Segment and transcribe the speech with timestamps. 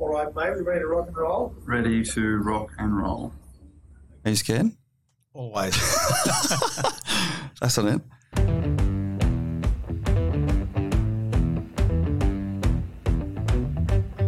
[0.00, 1.54] All right, mate, we ready to rock and roll?
[1.66, 3.34] Ready to rock and roll.
[4.24, 4.70] Are you scared?
[5.34, 5.76] Always.
[7.60, 8.00] That's not it.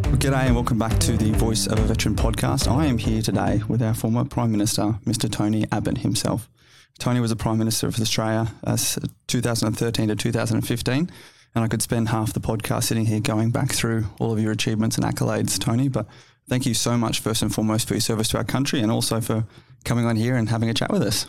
[0.05, 2.71] Well, G'day and welcome back to the Voice of a Veteran podcast.
[2.71, 5.33] I am here today with our former Prime Minister, Mr.
[5.33, 6.51] Tony Abbott himself.
[6.99, 8.99] Tony was a Prime Minister of Australia uh, as
[9.29, 11.11] 2013 to 2015,
[11.55, 14.53] and I could spend half the podcast sitting here going back through all of your
[14.53, 15.89] achievements and accolades, Tony.
[15.89, 16.07] But
[16.49, 19.21] thank you so much, first and foremost, for your service to our country and also
[19.21, 19.45] for
[19.85, 21.27] coming on here and having a chat with us.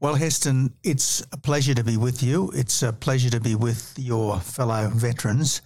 [0.00, 2.52] well, Heston, it's a pleasure to be with you.
[2.54, 5.62] It's a pleasure to be with your fellow veterans.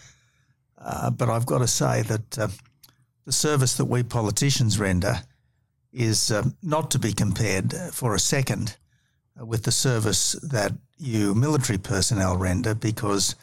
[0.79, 2.49] Uh, but I've got to say that uh,
[3.27, 5.17] the service that we politicians render
[5.93, 8.77] is uh, not to be compared for a second
[9.39, 13.35] uh, with the service that you military personnel render because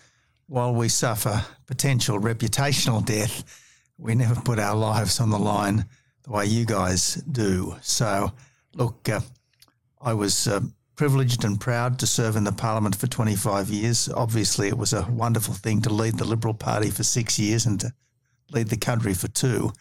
[0.47, 3.43] while we suffer potential reputational death,
[3.97, 5.85] we never put our lives on the line
[6.23, 7.75] the way you guys do.
[7.81, 8.31] So,
[8.73, 9.21] look, uh,
[10.01, 10.61] I was uh,
[10.95, 14.09] privileged and proud to serve in the Parliament for 25 years.
[14.09, 17.79] Obviously, it was a wonderful thing to lead the Liberal Party for six years and
[17.81, 17.93] to
[18.51, 19.71] lead the country for two.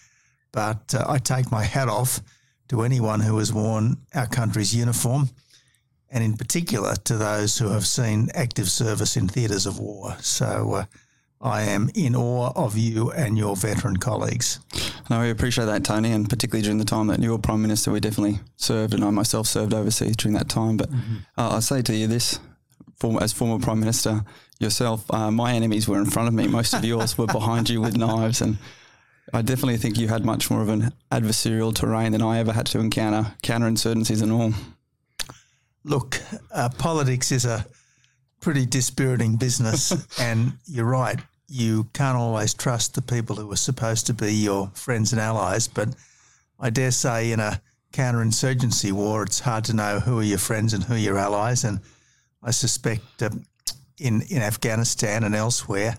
[0.53, 2.21] But uh, I take my hat off
[2.69, 5.31] to anyone who has worn our country's uniform,
[6.17, 10.17] and in particular to those who have seen active service in theatres of war.
[10.23, 10.85] So uh,
[11.43, 14.59] I am in awe of you and your veteran colleagues.
[15.11, 17.93] No, we appreciate that, Tony, and particularly during the time that you were Prime Minister,
[17.93, 20.79] we definitely served, and I myself served overseas during that time.
[20.79, 20.89] But
[21.37, 22.41] uh, I say to you this,
[23.21, 24.25] as former Prime Minister
[24.59, 26.49] yourself, uh, my enemies were in front of me.
[26.49, 28.57] Most of yours were behind you with knives, and
[29.35, 32.65] I definitely think you had much more of an adversarial terrain than I ever had
[32.69, 34.55] to encounter, counterinsurgencies and all.
[35.87, 36.21] Look,
[36.53, 37.65] uh, politics is a
[38.41, 41.21] pretty dispiriting business, and you're right.
[41.49, 45.69] You can't always trust the people who are supposed to be your friends and allies.
[45.69, 45.91] But
[46.59, 50.75] I dare say, in a counterinsurgency war, it's hard to know who are your friends
[50.75, 51.63] and who are your allies.
[51.63, 51.79] And
[52.43, 53.45] I suspect um,
[53.97, 55.99] in in Afghanistan and elsewhere,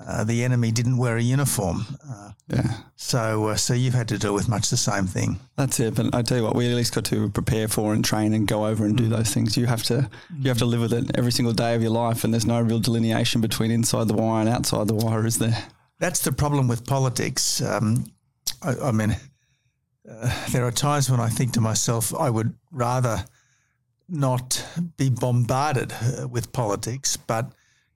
[0.00, 1.84] uh, the enemy didn't wear a uniform.
[2.08, 2.74] Uh, Yeah.
[2.96, 5.38] so, uh, so you've had to deal with much the same thing.
[5.56, 5.94] That's it.
[5.94, 8.46] But I tell you what, we at least got to prepare for and train and
[8.46, 9.56] go over and do those things.
[9.56, 12.24] You have to, you have to live with it every single day of your life,
[12.24, 15.56] and there's no real delineation between inside the wire and outside the wire, is there?
[16.00, 17.62] That's the problem with politics.
[17.62, 18.04] Um,
[18.62, 19.16] I, I mean,
[20.10, 23.24] uh, there are times when I think to myself, I would rather
[24.08, 24.62] not
[24.98, 27.52] be bombarded uh, with politics, but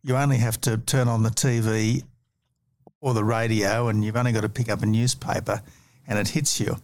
[0.08, 2.02] you only have to turn on the TV
[3.00, 5.62] or the radio, and you've only got to pick up a newspaper,
[6.06, 6.76] and it hits you.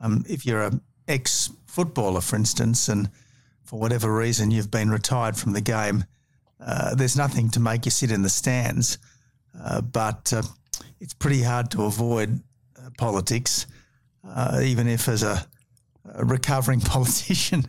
[0.00, 3.10] Um, if you're an ex footballer, for instance, and
[3.64, 6.04] for whatever reason you've been retired from the game,
[6.60, 8.98] uh, there's nothing to make you sit in the stands.
[9.58, 10.42] Uh, but uh,
[11.00, 12.40] it's pretty hard to avoid
[12.78, 13.66] uh, politics,
[14.28, 15.46] uh, even if as a,
[16.14, 17.64] a recovering politician,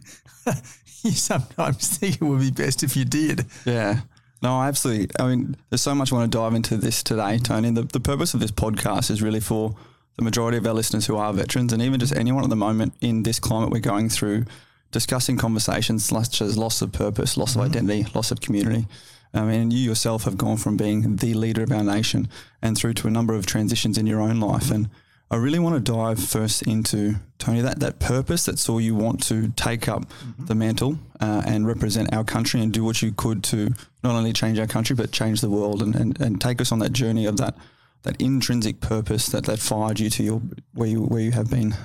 [1.01, 3.45] you sometimes think it would be best if you did.
[3.65, 4.01] Yeah.
[4.41, 5.09] No, I absolutely.
[5.19, 7.71] I mean, there's so much I want to dive into this today, Tony.
[7.71, 9.75] The, the purpose of this podcast is really for
[10.17, 12.93] the majority of our listeners who are veterans and even just anyone at the moment
[13.01, 14.45] in this climate we're going through,
[14.91, 17.71] discussing conversations such as loss of purpose, loss of mm-hmm.
[17.71, 18.87] identity, loss of community.
[19.33, 22.27] I mean, and you yourself have gone from being the leader of our nation
[22.61, 24.71] and through to a number of transitions in your own life.
[24.71, 24.89] And
[25.29, 29.21] I really want to dive first into Tony that that purpose that saw you want
[29.23, 30.05] to take up
[30.39, 33.73] the mantle uh, and represent our country and do what you could to
[34.03, 36.79] not only change our country but change the world and, and, and take us on
[36.79, 37.55] that journey of that
[38.03, 40.41] that intrinsic purpose that, that fired you to your
[40.73, 41.75] where you where you have been.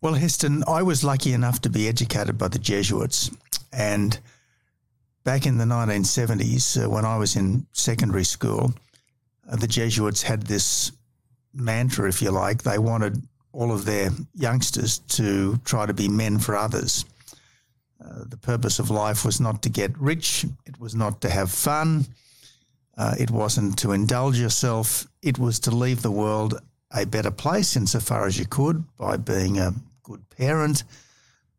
[0.00, 3.30] Well, Heston, I was lucky enough to be educated by the Jesuits.
[3.72, 4.18] And
[5.22, 8.74] back in the 1970s, uh, when I was in secondary school,
[9.48, 10.90] uh, the Jesuits had this
[11.54, 12.62] mantra, if you like.
[12.62, 17.04] They wanted all of their youngsters to try to be men for others.
[18.02, 21.52] Uh, the purpose of life was not to get rich, it was not to have
[21.52, 22.04] fun,
[22.96, 26.60] uh, it wasn't to indulge yourself, it was to leave the world
[26.94, 29.72] a better place insofar as you could by being a
[30.02, 30.82] good parent,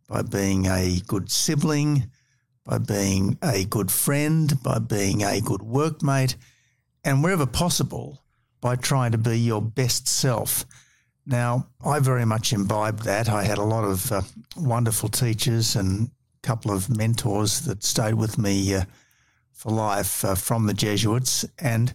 [0.07, 2.09] by being a good sibling,
[2.65, 6.35] by being a good friend, by being a good workmate,
[7.03, 8.22] and wherever possible,
[8.63, 10.65] by trying to be your best self.
[11.25, 13.27] Now, I very much imbibed that.
[13.27, 14.21] I had a lot of uh,
[14.55, 18.85] wonderful teachers and a couple of mentors that stayed with me uh,
[19.51, 21.45] for life uh, from the Jesuits.
[21.59, 21.93] And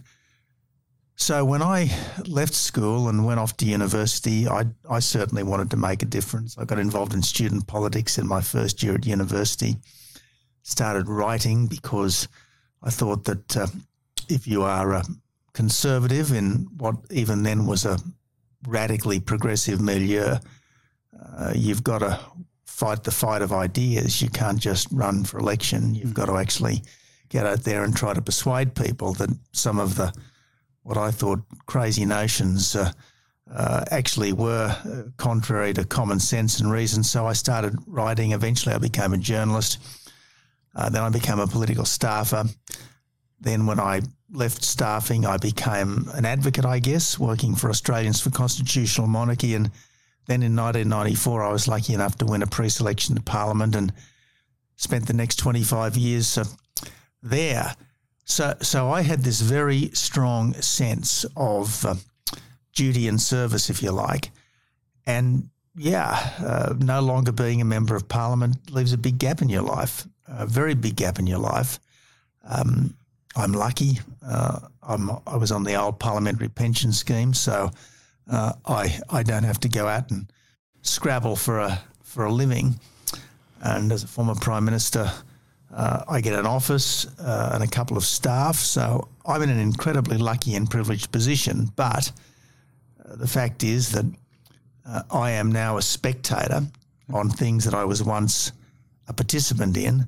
[1.15, 1.89] so when I
[2.27, 6.55] left school and went off to university, I, I certainly wanted to make a difference.
[6.55, 9.77] I got involved in student politics in my first year at university,
[10.61, 12.27] started writing because
[12.83, 13.67] I thought that uh,
[14.29, 15.03] if you are a
[15.59, 17.97] conservative in what even then was a
[18.65, 20.37] radically progressive milieu.
[21.37, 22.17] Uh, you've got to
[22.65, 24.21] fight the fight of ideas.
[24.21, 25.93] You can't just run for election.
[25.93, 26.81] You've got to actually
[27.27, 30.13] get out there and try to persuade people that some of the
[30.83, 32.93] what I thought crazy notions uh,
[33.53, 37.03] uh, actually were uh, contrary to common sense and reason.
[37.03, 38.31] So I started writing.
[38.31, 39.77] Eventually, I became a journalist.
[40.73, 42.45] Uh, then I became a political staffer.
[43.41, 44.01] Then, when I
[44.31, 49.55] left staffing, I became an advocate, I guess, working for Australians for Constitutional Monarchy.
[49.55, 49.71] And
[50.27, 53.93] then in 1994, I was lucky enough to win a pre selection to Parliament and
[54.75, 56.45] spent the next 25 years uh,
[57.21, 57.75] there.
[58.25, 61.95] So, so I had this very strong sense of uh,
[62.75, 64.31] duty and service, if you like.
[65.05, 69.49] And yeah, uh, no longer being a member of parliament leaves a big gap in
[69.49, 71.79] your life, a very big gap in your life.
[72.43, 72.95] Um,
[73.35, 73.99] I'm lucky.
[74.25, 77.71] Uh, I'm, I was on the old parliamentary pension scheme, so
[78.29, 80.31] uh, I I don't have to go out and
[80.81, 82.79] scrabble for a for a living.
[83.61, 85.11] And as a former prime minister,
[85.73, 89.59] uh, I get an office uh, and a couple of staff, so I'm in an
[89.59, 91.69] incredibly lucky and privileged position.
[91.75, 92.11] But
[93.05, 94.05] uh, the fact is that
[94.87, 96.61] uh, I am now a spectator
[97.13, 98.51] on things that I was once
[99.07, 100.07] a participant in.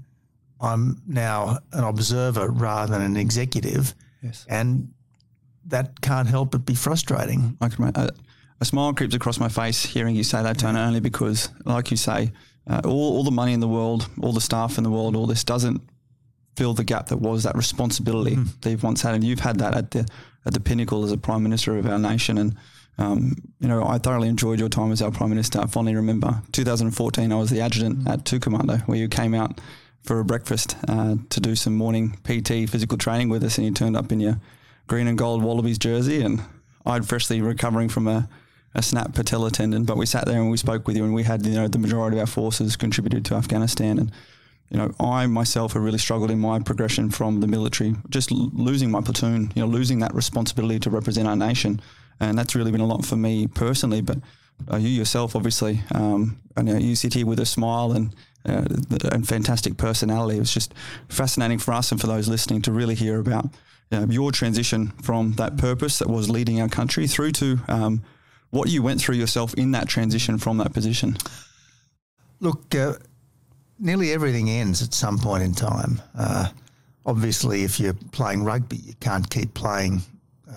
[0.62, 4.46] I'm now an observer rather than an executive, Yes.
[4.50, 4.94] and
[5.66, 7.58] that can't help but be frustrating.
[7.62, 8.10] I can, a,
[8.60, 11.98] a smile creeps across my face hearing you say that, Tony, only because, like you
[11.98, 12.31] say,
[12.68, 15.25] uh, all, all the money in the world, all the staff in the world, all
[15.25, 15.81] this doesn't
[16.56, 19.75] fill the gap that was that responsibility that you've once had, and you've had that
[19.75, 20.06] at the
[20.46, 22.38] at the pinnacle as a prime minister of our nation.
[22.38, 22.56] And
[22.98, 25.60] um, you know, I thoroughly enjoyed your time as our prime minister.
[25.60, 27.31] I fondly remember 2014.
[27.31, 29.60] I was the adjutant at Two Commando, where you came out
[30.03, 33.74] for a breakfast uh, to do some morning PT physical training with us, and you
[33.74, 34.39] turned up in your
[34.88, 36.42] green and gold Wallabies jersey, and
[36.86, 38.27] I'd freshly recovering from a
[38.74, 41.24] a snap patella tendon, but we sat there and we spoke with you, and we
[41.24, 44.12] had you know the majority of our forces contributed to Afghanistan, and
[44.69, 48.50] you know I myself have really struggled in my progression from the military, just l-
[48.53, 51.81] losing my platoon, you know losing that responsibility to represent our nation,
[52.19, 54.01] and that's really been a lot for me personally.
[54.01, 54.19] But
[54.71, 58.15] uh, you yourself, obviously, um, and uh, you sit here with a smile and.
[58.44, 58.66] Uh,
[59.12, 60.38] and fantastic personality.
[60.38, 60.74] It was just
[61.10, 63.46] fascinating for us and for those listening to really hear about
[63.92, 68.02] uh, your transition from that purpose that was leading our country through to um,
[68.50, 71.18] what you went through yourself in that transition from that position.
[72.40, 72.94] Look, uh,
[73.80, 76.02] nearly everything ends at some point in time.
[76.18, 76.50] Uh,
[77.06, 80.02] obviously, if you're playing rugby, you can't keep playing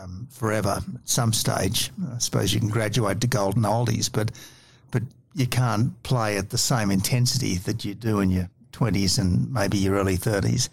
[0.01, 0.79] um, forever.
[0.79, 4.31] At some stage, I suppose you can graduate to golden oldies, but
[5.35, 9.79] you can't play at the same intensity that you do in your 20s and maybe
[9.79, 10.69] your early 30s.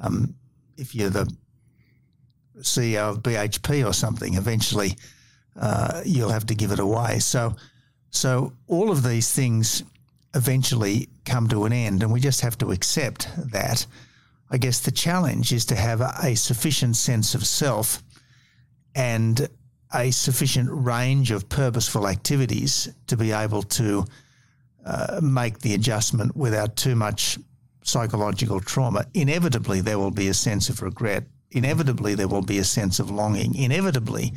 [0.00, 0.34] Um,
[0.76, 1.30] if you're the
[2.60, 4.96] CEO of BHP or something, eventually
[5.60, 7.18] uh, you'll have to give it away.
[7.18, 7.56] So,
[8.10, 9.82] so all of these things
[10.34, 13.86] eventually come to an end, and we just have to accept that.
[14.50, 18.02] I guess the challenge is to have a, a sufficient sense of self
[18.94, 19.48] and
[19.94, 24.04] a sufficient range of purposeful activities to be able to
[24.84, 27.38] uh, make the adjustment without too much
[27.82, 29.04] psychological trauma.
[29.14, 31.24] Inevitably, there will be a sense of regret.
[31.50, 33.54] Inevitably, there will be a sense of longing.
[33.54, 34.32] Inevitably,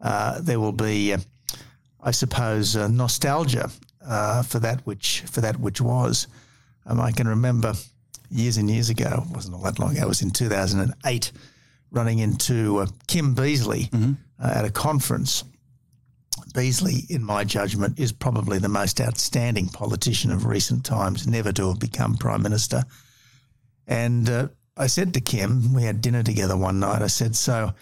[0.00, 1.18] uh, there will be, uh,
[2.00, 3.70] I suppose, uh, nostalgia
[4.06, 6.28] uh, for that which for that which was.
[6.86, 7.74] Um, I can remember
[8.30, 11.32] years and years ago, it wasn't all that long ago, it was in 2008,
[11.90, 13.90] running into uh, Kim Beazley
[14.42, 15.44] uh, at a conference.
[16.52, 21.68] Beazley, in my judgment, is probably the most outstanding politician of recent times, never to
[21.68, 22.84] have become Prime Minister.
[23.86, 27.72] And uh, I said to Kim, we had dinner together one night, I said, So,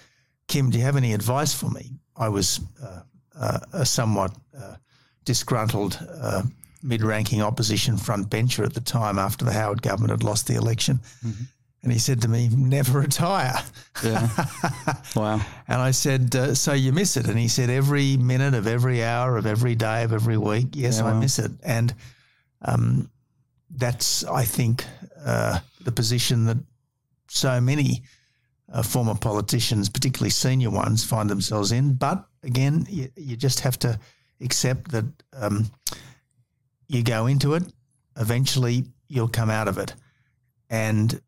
[0.49, 1.93] Kim, do you have any advice for me?
[2.17, 3.01] I was uh,
[3.39, 4.77] uh, a somewhat uh,
[5.25, 6.43] disgruntled uh,
[6.83, 10.55] mid ranking opposition front bencher at the time after the Howard government had lost the
[10.55, 11.01] election.
[11.83, 13.61] And he said to me, Never retire.
[14.05, 14.29] Yeah.
[15.17, 15.41] wow.
[15.67, 17.27] And I said, uh, So you miss it?
[17.27, 20.69] And he said, Every minute of every hour of every day of every week.
[20.75, 21.21] Yes, Yeah, I wow.
[21.21, 21.51] miss it.
[21.65, 21.93] And
[22.63, 23.11] um,
[23.71, 24.85] that's, I think,
[25.25, 26.59] uh, the position that
[27.29, 28.03] so many
[28.73, 31.95] uh, former politicians, particularly senior ones, find themselves in.
[31.95, 33.99] But again, you, you just have to
[34.41, 35.71] accept that um,
[36.89, 37.65] you go into it,
[38.19, 39.95] eventually you'll come out of it.
[40.71, 41.21] And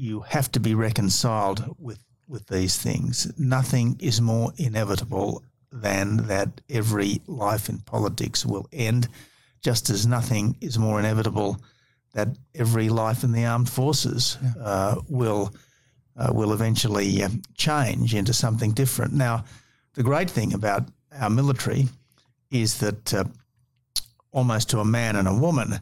[0.00, 3.30] you have to be reconciled with, with these things.
[3.38, 9.08] Nothing is more inevitable than that every life in politics will end,
[9.62, 11.60] just as nothing is more inevitable
[12.14, 15.54] that every life in the armed forces uh, will
[16.16, 19.12] uh, will eventually um, change into something different.
[19.12, 19.44] Now,
[19.94, 21.88] the great thing about our military
[22.50, 23.24] is that uh,
[24.32, 25.80] almost to a man and a woman,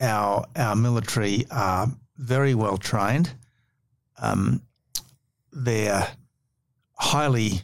[0.00, 1.88] our our military are
[2.18, 3.34] very well trained.
[4.20, 4.62] Um,
[5.52, 6.08] they're
[6.94, 7.62] highly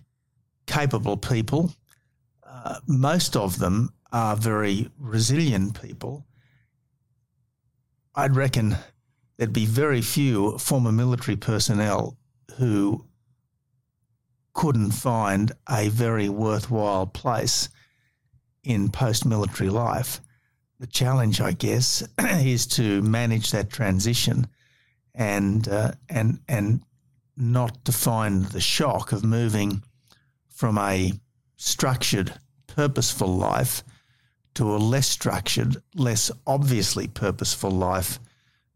[0.67, 1.75] capable people.
[2.47, 6.25] Uh, most of them are very resilient people.
[8.15, 8.77] I'd reckon
[9.37, 12.17] there'd be very few former military personnel
[12.59, 13.05] who
[14.53, 17.69] couldn't find a very worthwhile place
[18.63, 20.21] in post military life.
[20.85, 24.49] The challenge, I guess, is to manage that transition
[25.15, 26.83] and uh, and and
[27.39, 29.83] not to find the shock of moving
[30.51, 31.15] from a
[31.57, 32.35] structured,
[32.67, 33.83] purposeful life
[34.57, 38.21] to a less structured, less obviously purposeful life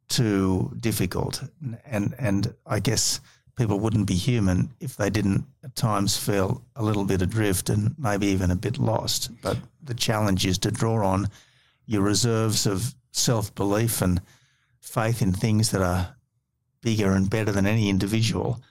[0.09, 1.43] too difficult.
[1.85, 3.21] And and I guess
[3.55, 7.95] people wouldn't be human if they didn't at times feel a little bit adrift and
[7.99, 9.31] maybe even a bit lost.
[9.43, 11.29] But the challenge is to draw on
[11.89, 14.21] your reserves of self belief and
[14.81, 16.15] faith in things that are
[16.83, 18.63] bigger and better than any individual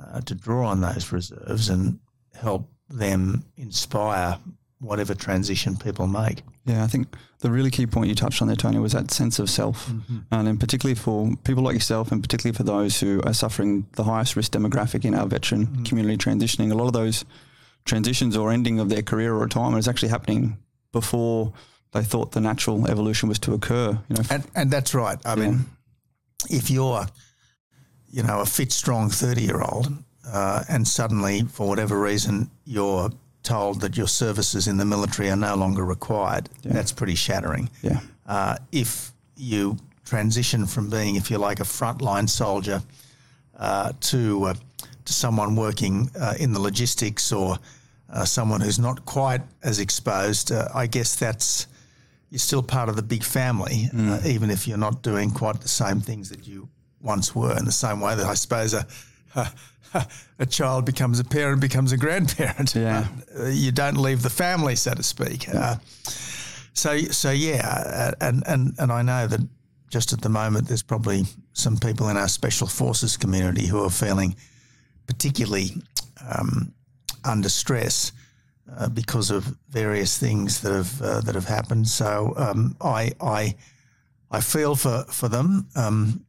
[0.00, 1.98] uh, to draw on those reserves and
[2.34, 4.38] help them inspire
[4.78, 6.42] whatever transition people make.
[6.64, 9.38] Yeah, I think the really key point you touched on there, Tony, was that sense
[9.38, 9.88] of self.
[9.88, 10.18] Mm-hmm.
[10.30, 14.04] And in particularly for people like yourself, and particularly for those who are suffering the
[14.04, 15.82] highest risk demographic in our veteran mm-hmm.
[15.82, 17.24] community transitioning, a lot of those
[17.84, 20.56] transitions or ending of their career or retirement is actually happening
[20.92, 21.52] before
[21.92, 23.98] they thought the natural evolution was to occur.
[24.08, 25.18] You know, and, and that's right.
[25.24, 25.42] I yeah.
[25.42, 25.66] mean,
[26.48, 27.06] if you're,
[28.10, 29.92] you know, a fit, strong thirty-year-old,
[30.26, 33.10] uh, and suddenly, for whatever reason, you're
[33.42, 36.72] told that your services in the military are no longer required, yeah.
[36.72, 37.70] that's pretty shattering.
[37.82, 38.00] Yeah.
[38.26, 42.82] Uh, if you transition from being, if you like, a frontline soldier
[43.58, 44.54] uh, to uh,
[45.04, 47.56] to someone working uh, in the logistics or
[48.12, 51.66] uh, someone who's not quite as exposed, uh, I guess that's
[52.30, 54.24] you're still part of the big family, mm.
[54.24, 56.68] even if you're not doing quite the same things that you
[57.00, 57.56] once were.
[57.58, 58.86] In the same way that I suppose a
[60.38, 62.74] a child becomes a parent, becomes a grandparent.
[62.74, 63.08] Yeah.
[63.38, 65.48] Uh, you don't leave the family, so to speak.
[65.48, 65.76] Uh,
[66.72, 69.40] so, so yeah, uh, and, and, and I know that
[69.90, 73.90] just at the moment there's probably some people in our special forces community who are
[73.90, 74.36] feeling
[75.06, 75.70] particularly
[76.28, 76.72] um,
[77.24, 78.12] under stress
[78.78, 81.88] uh, because of various things that have uh, that have happened.
[81.88, 83.54] So um, I I
[84.30, 85.68] I feel for for them.
[85.74, 86.24] Um,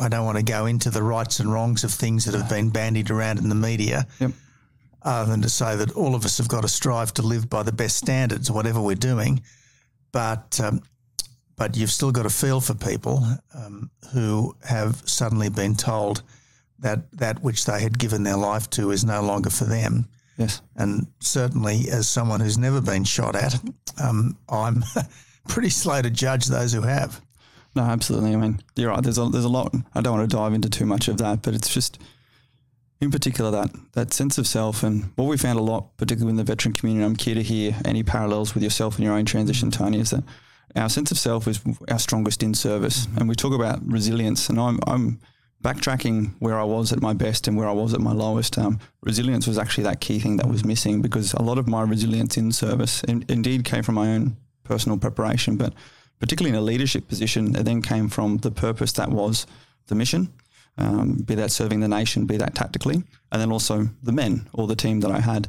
[0.00, 2.70] I don't want to go into the rights and wrongs of things that have been
[2.70, 4.32] bandied around in the media, yep.
[5.02, 7.62] other than to say that all of us have got to strive to live by
[7.62, 9.42] the best standards, whatever we're doing.
[10.10, 10.82] But um,
[11.56, 16.22] but you've still got to feel for people um, who have suddenly been told
[16.80, 20.08] that that which they had given their life to is no longer for them.
[20.36, 20.62] Yes.
[20.76, 23.54] And certainly, as someone who's never been shot at,
[24.02, 24.84] um, I'm
[25.48, 27.20] pretty slow to judge those who have.
[27.76, 28.32] No, absolutely.
[28.34, 29.02] I mean, you're right.
[29.02, 29.74] There's a, there's a lot.
[29.94, 31.98] I don't want to dive into too much of that, but it's just,
[33.00, 36.36] in particular, that that sense of self and what we found a lot, particularly in
[36.36, 37.04] the veteran community.
[37.04, 39.98] I'm keen to hear any parallels with yourself and your own transition, Tony.
[39.98, 40.22] Is that
[40.76, 41.60] our sense of self is
[41.90, 43.18] our strongest in service, mm-hmm.
[43.18, 44.48] and we talk about resilience.
[44.48, 45.20] And I'm I'm
[45.64, 48.58] backtracking where I was at my best and where I was at my lowest.
[48.58, 51.82] Um, resilience was actually that key thing that was missing because a lot of my
[51.82, 55.72] resilience in service in, indeed came from my own personal preparation, but
[56.20, 59.46] particularly in a leadership position, it then came from the purpose that was
[59.86, 60.32] the mission,
[60.76, 63.02] um, be that serving the nation, be that tactically,
[63.32, 65.48] and then also the men or the team that I had.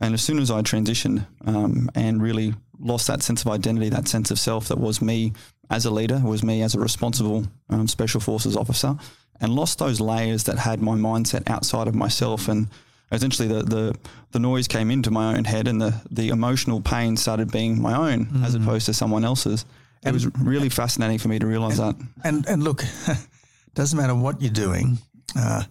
[0.00, 4.08] And as soon as I transitioned um, and really lost that sense of identity, that
[4.08, 5.34] sense of self that was me
[5.68, 8.96] as a leader, was me as a responsible um, special forces officer,
[9.40, 12.68] and lost those layers that had my mindset outside of myself and
[13.12, 13.96] essentially the, the,
[14.32, 18.12] the noise came into my own head and the, the emotional pain started being my
[18.12, 18.44] own mm-hmm.
[18.44, 19.64] as opposed to someone else's.
[20.04, 22.06] It was really fascinating for me to realize and, that.
[22.24, 22.82] And and look,
[23.74, 24.98] doesn't matter what you're doing,
[25.36, 25.64] uh,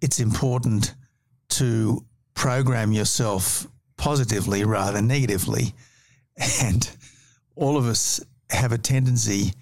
[0.00, 0.94] it's important
[1.50, 5.74] to program yourself positively rather than negatively.
[6.62, 6.88] And
[7.54, 9.52] all of us have a tendency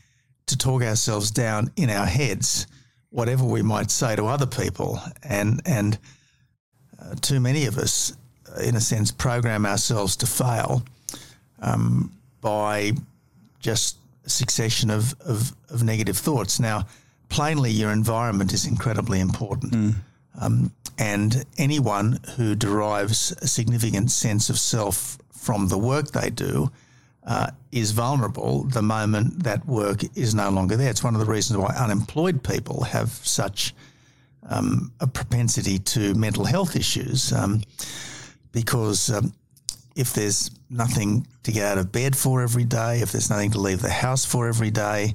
[0.47, 2.69] to talk ourselves down in our heads,
[3.11, 5.01] whatever we might say to other people.
[5.23, 5.99] And and
[7.01, 8.17] uh, too many of us,
[8.63, 10.83] in a sense, program ourselves to fail
[11.61, 12.93] um, by
[13.61, 16.61] just a succession of, of, of, negative thoughts.
[16.61, 16.87] Now,
[17.29, 19.73] plainly, your environment is incredibly important.
[19.73, 19.95] Mm.
[20.41, 26.71] Um, and anyone who derives a significant sense of self from the work they do
[27.29, 30.89] uh, is vulnerable the moment that work is no longer there.
[30.89, 33.75] It's one of the reasons why unemployed people have such
[34.49, 37.63] um, a propensity to mental health issues um,
[38.51, 39.35] because um,
[39.95, 43.61] if there's nothing to get out of bed for every day, if there's nothing to
[43.61, 45.15] leave the house for every day,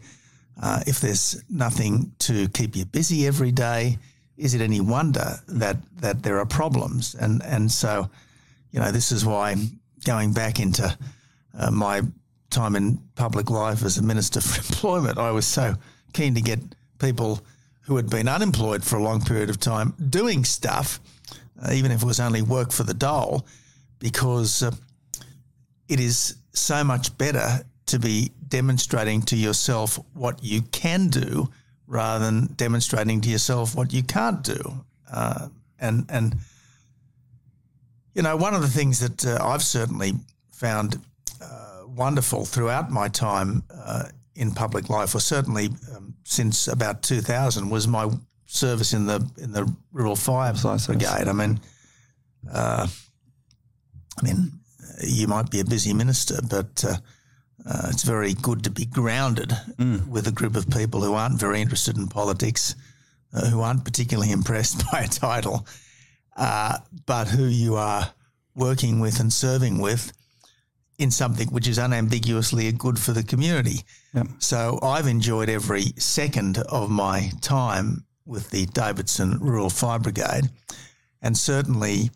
[0.61, 3.97] uh, if there's nothing to keep you busy every day,
[4.37, 7.15] is it any wonder that that there are problems?
[7.15, 8.09] And and so,
[8.71, 9.55] you know, this is why
[10.05, 10.95] going back into
[11.57, 12.01] uh, my
[12.49, 15.75] time in public life as a minister for employment, I was so
[16.13, 16.59] keen to get
[16.99, 17.41] people
[17.81, 20.99] who had been unemployed for a long period of time doing stuff,
[21.61, 23.45] uh, even if it was only work for the dole,
[23.99, 24.71] because uh,
[25.89, 31.49] it is so much better to be demonstrating to yourself what you can do
[31.87, 34.85] rather than demonstrating to yourself what you can't do.
[35.11, 35.47] Uh,
[35.79, 36.35] and and
[38.15, 40.13] you know, one of the things that uh, I've certainly
[40.51, 40.99] found
[41.95, 47.87] wonderful throughout my time uh, in public life, or certainly um, since about 2000, was
[47.87, 48.09] my
[48.45, 51.27] service in the in the Rural Fire Brigade.
[51.27, 51.59] I mean,
[52.51, 52.87] uh,
[54.17, 54.51] I mean,
[55.03, 56.95] you might be a busy minister, but uh,
[57.65, 60.07] uh, it's very good to be grounded mm.
[60.07, 62.75] with a group of people who aren't very interested in politics,
[63.33, 65.65] uh, who aren't particularly impressed by a title,
[66.37, 68.13] uh, but who you are
[68.55, 70.11] working with and serving with
[70.97, 73.81] in something which is unambiguously good for the community.
[74.13, 74.27] Yep.
[74.39, 80.49] So I've enjoyed every second of my time with the Davidson Rural Fire Brigade,
[81.21, 82.11] and certainly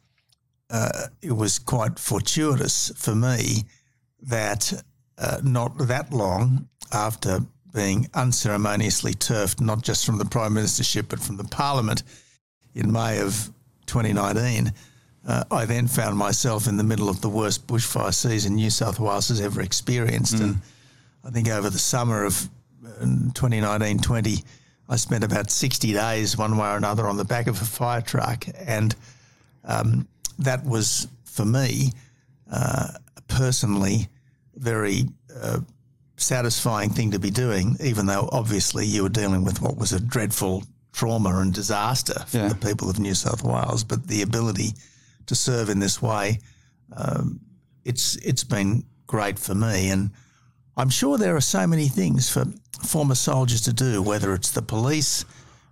[0.69, 3.63] uh, it was quite fortuitous for me
[4.21, 4.73] that
[5.17, 7.39] uh, not that long after
[7.73, 12.03] being unceremoniously turfed, not just from the Prime Ministership, but from the Parliament
[12.73, 13.51] in May of
[13.87, 14.71] 2019,
[15.27, 18.97] uh, I then found myself in the middle of the worst bushfire season New South
[18.97, 20.35] Wales has ever experienced.
[20.35, 20.41] Mm.
[20.41, 20.57] And
[21.25, 22.49] I think over the summer of
[23.01, 24.43] 2019 20,
[24.89, 28.01] I spent about 60 days, one way or another, on the back of a fire
[28.01, 28.45] truck.
[28.65, 28.95] And
[29.65, 30.07] um,
[30.39, 31.91] that was, for me,
[32.49, 32.87] uh,
[33.27, 34.07] personally,
[34.55, 35.03] very
[35.35, 35.59] uh,
[36.15, 39.99] satisfying thing to be doing, even though obviously you were dealing with what was a
[39.99, 42.47] dreadful trauma and disaster for yeah.
[42.47, 43.83] the people of New South Wales.
[43.83, 44.71] But the ability
[45.27, 46.39] to serve in this way,
[46.95, 47.39] um,
[47.85, 50.11] it's it's been great for me, and
[50.75, 52.45] I'm sure there are so many things for
[52.85, 55.25] former soldiers to do, whether it's the police,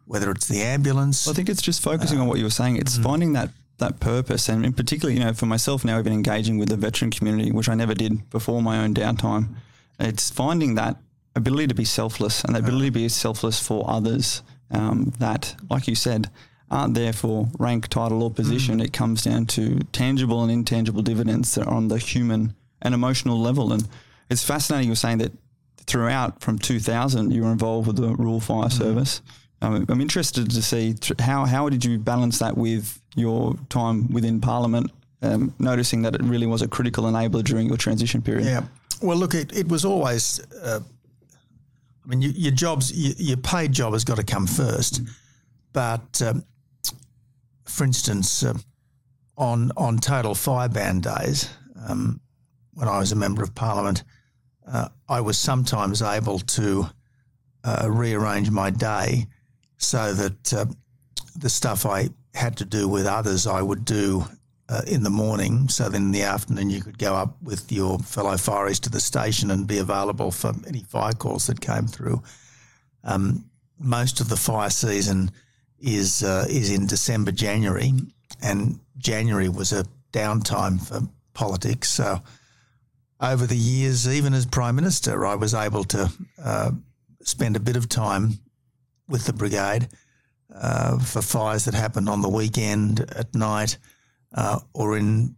[0.05, 1.27] whether it's the ambulance.
[1.27, 2.77] I think it's just focusing uh, on what you were saying.
[2.77, 3.03] It's mm-hmm.
[3.03, 6.69] finding that that purpose, and in particular, you know, for myself now, even engaging with
[6.69, 9.55] the veteran community, which I never did before my own downtime.
[9.99, 10.97] It's finding that
[11.35, 14.41] ability to be selfless and the ability to be selfless for others.
[14.71, 16.29] Um, that, like you said,
[16.75, 18.79] aren't there for rank, title, or position.
[18.79, 18.85] Mm.
[18.85, 23.39] It comes down to tangible and intangible dividends that are on the human and emotional
[23.39, 23.71] level.
[23.71, 23.87] And
[24.29, 25.31] it's fascinating you're saying that
[25.87, 28.71] throughout from 2000 you were involved with the Rural Fire mm.
[28.71, 29.21] Service.
[29.61, 34.41] Um, I'm interested to see how how did you balance that with your time within
[34.41, 38.45] Parliament, um, noticing that it really was a critical enabler during your transition period.
[38.45, 38.65] Yeah.
[39.01, 40.41] Well, look, it, it was always.
[40.61, 40.81] Uh,
[42.03, 45.03] I mean, you, your jobs, you, your paid job has got to come first.
[45.03, 45.09] Mm.
[45.73, 46.45] But um,
[47.65, 48.57] for instance, uh,
[49.37, 51.49] on on total fire ban days,
[51.87, 52.21] um,
[52.73, 54.03] when I was a member of Parliament,
[54.67, 56.87] uh, I was sometimes able to
[57.63, 59.27] uh, rearrange my day
[59.77, 60.65] so that uh,
[61.35, 64.25] the stuff I had to do with others, I would do
[64.69, 65.67] uh, in the morning.
[65.69, 68.99] So then in the afternoon, you could go up with your fellow fireys to the
[68.99, 72.23] station and be available for any fire calls that came through.
[73.03, 73.45] Um,
[73.79, 75.31] most of the fire season
[75.85, 77.93] is uh, is in December, January,
[78.41, 81.01] and January was a downtime for
[81.33, 81.91] politics.
[81.91, 82.21] So
[83.21, 86.11] over the years, even as prime minister, I was able to
[86.43, 86.71] uh,
[87.21, 88.39] spend a bit of time
[89.07, 89.87] with the brigade
[90.53, 93.77] uh, for fires that happened on the weekend at night
[94.33, 95.35] uh, or in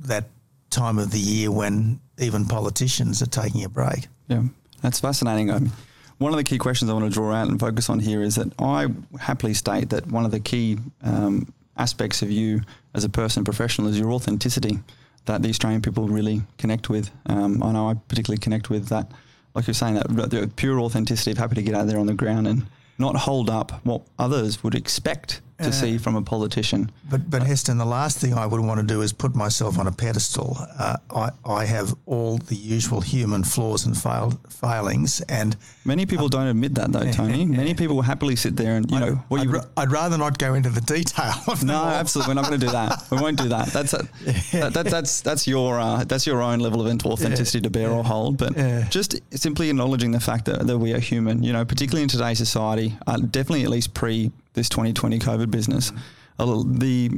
[0.00, 0.24] that
[0.70, 4.08] time of the year when even politicians are taking a break.
[4.26, 4.42] Yeah,
[4.82, 5.50] that's fascinating.
[5.50, 5.72] I mean,
[6.18, 8.36] one of the key questions I want to draw out and focus on here is
[8.36, 8.88] that I
[9.20, 12.62] happily state that one of the key um, aspects of you
[12.94, 14.78] as a person professional is your authenticity
[15.26, 17.10] that the Australian people really connect with.
[17.26, 19.10] Um, I know I particularly connect with that,
[19.54, 22.14] like you're saying, that the pure authenticity of happy to get out there on the
[22.14, 22.66] ground and
[22.98, 26.90] not hold up what others would expect to uh, see from a politician.
[27.08, 29.86] But but Heston, the last thing I would want to do is put myself on
[29.86, 30.56] a pedestal.
[30.78, 36.26] Uh, I I have all the usual human flaws and fail, failings, and many people
[36.26, 37.44] uh, don't admit that though, Tony.
[37.46, 39.22] many people will happily sit there and you know.
[39.30, 41.32] I'd, I'd, I'd, rather not go into the detail.
[41.46, 43.04] Of No, absolutely, we're not going to do that.
[43.10, 43.68] We won't do that.
[43.68, 44.08] That's a,
[44.52, 47.88] that, that, that's that's your uh, that's your own level of authenticity yeah, to bear
[47.88, 48.36] yeah, or hold.
[48.36, 48.86] But yeah.
[48.88, 51.42] just simply acknowledging the fact that, that we are human.
[51.42, 55.92] You know, particularly in today's society, uh, definitely at least pre this 2020 COVID business.
[56.40, 57.12] A little- The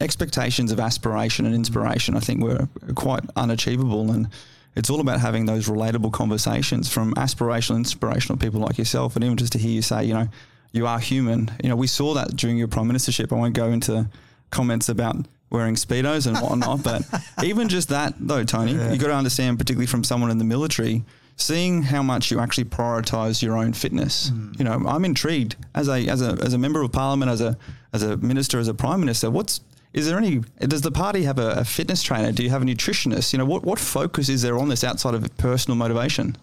[0.00, 4.10] expectations of aspiration and inspiration, I think, were quite unachievable.
[4.10, 4.28] And
[4.74, 9.16] it's all about having those relatable conversations from aspirational, inspirational people like yourself.
[9.16, 10.28] And even just to hear you say, you know,
[10.72, 11.50] you are human.
[11.62, 13.32] You know, we saw that during your prime ministership.
[13.32, 14.08] I won't go into
[14.50, 15.16] comments about
[15.48, 17.02] wearing speedos and whatnot, but
[17.42, 21.04] even just that though, Tony, you got to understand, particularly from someone in the military,
[21.36, 24.32] seeing how much you actually prioritize your own fitness.
[24.58, 27.56] You know, I'm intrigued as a as a as a member of parliament, as a
[27.92, 29.30] as a minister, as a prime minister.
[29.30, 29.60] What's
[29.92, 30.42] is there any?
[30.60, 32.32] Does the party have a, a fitness trainer?
[32.32, 33.32] Do you have a nutritionist?
[33.32, 36.36] You know, what what focus is there on this outside of personal motivation?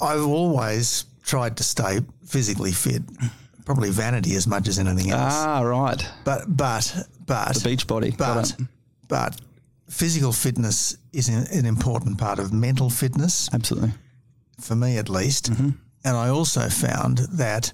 [0.00, 3.02] I've always tried to stay physically fit,
[3.64, 5.34] probably vanity as much as anything else.
[5.34, 6.08] Ah, right.
[6.24, 6.94] But but
[7.26, 8.14] but The beach body.
[8.16, 8.54] But
[9.08, 9.40] but
[9.88, 13.92] physical fitness is an, an important part of mental fitness Absolutely.
[14.60, 15.52] for me at least.
[15.52, 15.70] Mm-hmm.
[16.04, 17.72] And I also found that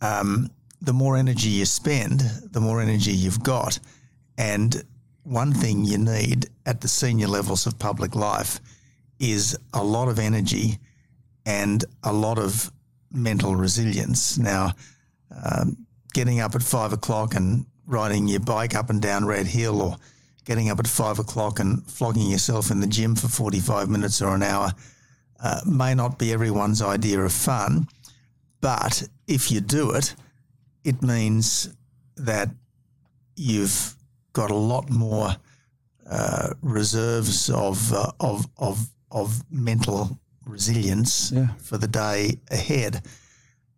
[0.00, 3.78] um, the more energy you spend, the more energy you've got.
[4.36, 4.82] And
[5.24, 8.60] one thing you need at the senior levels of public life
[9.18, 10.78] is a lot of energy
[11.46, 12.70] and a lot of
[13.12, 14.38] mental resilience.
[14.38, 14.72] Now,
[15.44, 19.80] um, getting up at five o'clock and riding your bike up and down Red Hill
[19.80, 19.96] or
[20.44, 24.34] getting up at five o'clock and flogging yourself in the gym for 45 minutes or
[24.34, 24.72] an hour
[25.42, 27.86] uh, may not be everyone's idea of fun,
[28.60, 30.14] but if you do it,
[30.84, 31.68] it means
[32.16, 32.48] that
[33.36, 33.94] you've
[34.32, 35.36] got a lot more
[36.10, 41.48] uh, reserves of, uh, of of of mental resilience Yeah.
[41.58, 43.02] for the day ahead.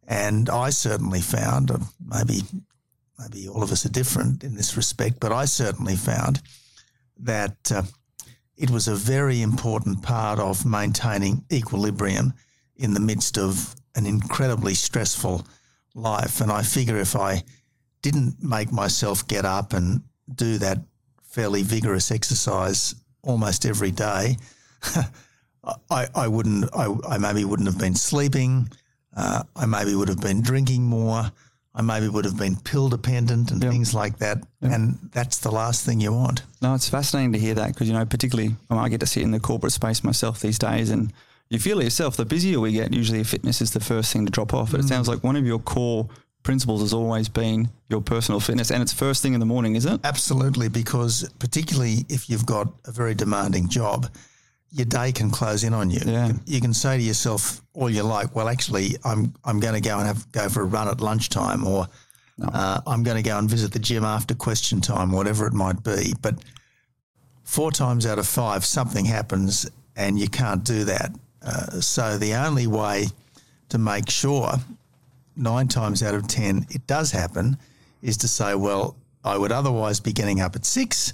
[0.07, 2.43] And I certainly found, uh, maybe
[3.19, 6.41] maybe all of us are different in this respect, but I certainly found
[7.19, 7.83] that uh,
[8.57, 12.35] it was a very important part of maintaining equilibrium
[12.77, 15.47] in the midst of an incredibly stressful
[15.95, 16.41] life.
[16.41, 17.45] And I figure if I
[18.03, 20.79] didn't make myself get up and do that
[21.23, 24.37] fairly vigorous exercise almost every day,
[25.91, 28.69] I, I wouldn't, I, I maybe wouldn't have been sleeping.
[29.17, 31.31] Uh, I maybe would have been drinking more.
[31.75, 34.39] I maybe would have been pill dependent and things like that.
[34.61, 36.43] And that's the last thing you want.
[36.63, 39.07] No, it's fascinating to hear that because, you know, particularly I, mean, I get to
[39.07, 41.13] sit in the corporate space myself these days and
[41.51, 42.17] you feel it yourself.
[42.17, 44.71] The busier we get, usually fitness is the first thing to drop off.
[44.71, 44.89] But it mm.
[44.89, 46.09] sounds like one of your core
[46.45, 49.85] principles has always been your personal fitness and it's first thing in the morning, is
[49.85, 50.01] it?
[50.05, 54.09] Absolutely, because particularly if you've got a very demanding job,
[54.75, 56.01] your day can close in on you.
[56.05, 56.33] Yeah.
[56.47, 59.99] You, can, say to yourself all you like, well, actually, I'm I'm going to go
[59.99, 61.87] and have go for a run at lunchtime, or
[62.43, 65.85] uh, I'm going to go and visit the gym after question time, whatever it might
[65.85, 66.15] be.
[66.21, 66.43] But
[67.45, 71.13] four times out of five, something happens, and you can't do that.
[71.41, 73.07] Uh, so the only way
[73.69, 74.55] to make sure
[75.37, 77.57] nine times out of 10 it does happen
[78.03, 81.13] is to say, well, I would otherwise be getting up at six.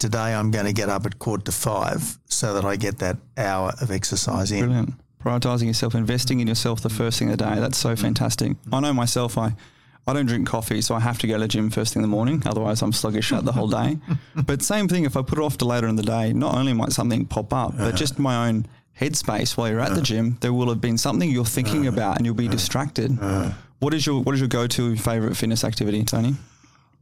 [0.00, 3.18] Today I'm going to get up at quarter to five so that I get that
[3.36, 4.60] hour of exercise in.
[4.64, 4.94] Brilliant.
[5.22, 7.60] Prioritizing yourself, investing in yourself the first thing of the day.
[7.60, 8.56] That's so fantastic.
[8.72, 9.54] I know myself, I,
[10.06, 12.08] I don't drink coffee, so I have to go to the gym first thing in
[12.08, 12.42] the morning.
[12.46, 13.98] Otherwise, I'm sluggish throughout the whole day.
[14.34, 16.72] but same thing, if I put it off to later in the day, not only
[16.72, 18.64] might something pop up, but just my own
[18.98, 22.24] headspace while you're at the gym, there will have been something you're thinking about and
[22.24, 23.18] you'll be distracted.
[23.80, 26.36] What is your What is your go to favorite fitness activity, Tony?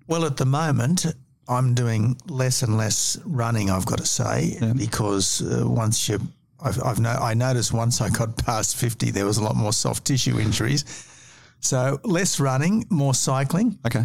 [0.08, 1.06] Well, at the moment,
[1.48, 3.70] I'm doing less and less running.
[3.70, 6.20] I've got to say, because uh, once you,
[6.60, 9.72] I've, I've no, I noticed once I got past fifty, there was a lot more
[9.72, 10.84] soft tissue injuries.
[11.60, 14.04] So less running, more cycling, Okay.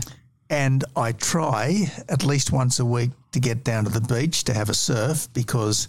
[0.50, 4.54] and I try at least once a week to get down to the beach to
[4.54, 5.88] have a surf because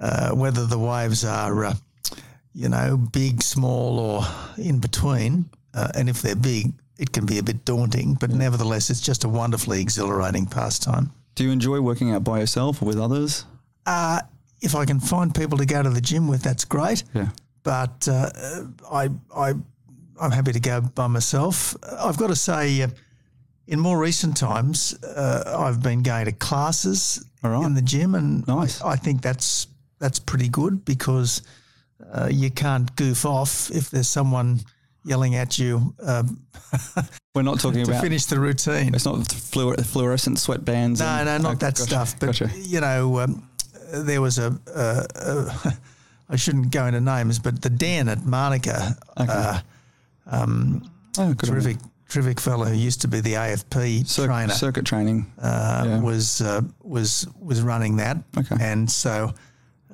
[0.00, 1.74] uh, whether the waves are, uh,
[2.54, 4.22] you know, big, small, or
[4.58, 8.14] in between, uh, and if they're big, it can be a bit daunting.
[8.14, 11.10] But nevertheless, it's just a wonderfully exhilarating pastime.
[11.34, 13.46] Do you enjoy working out by yourself or with others?
[13.86, 14.20] Uh,
[14.60, 17.02] if I can find people to go to the gym with, that's great.
[17.14, 17.30] Yeah.
[17.62, 18.30] But uh,
[18.90, 19.54] I, I,
[20.20, 21.74] I'm happy to go by myself.
[21.98, 22.88] I've got to say, uh,
[23.66, 27.64] in more recent times, uh, I've been going to classes right.
[27.64, 28.82] in the gym, and Nice.
[28.82, 31.42] I, I think that's that's pretty good because
[32.12, 34.60] uh, you can't goof off if there's someone
[35.04, 36.40] yelling at you um,
[37.34, 38.02] We're not talking to about.
[38.02, 38.94] finish the routine.
[38.94, 40.98] It's not fluor- fluorescent sweatbands.
[41.00, 42.18] No, and- no, not Okay, that stuff.
[42.18, 42.50] But gotcha.
[42.56, 43.48] you know, um,
[43.92, 45.72] there was a, a, a.
[46.32, 49.60] I shouldn't go into names, but the Dan at Monica, uh,
[50.32, 51.76] Oh, good terrific,
[52.08, 55.30] terrific fellow who used to be the AFP Cir- trainer, Circuit training.
[55.42, 56.00] uh, yeah.
[56.00, 58.56] was uh, was was running that, Okay.
[58.60, 59.34] and so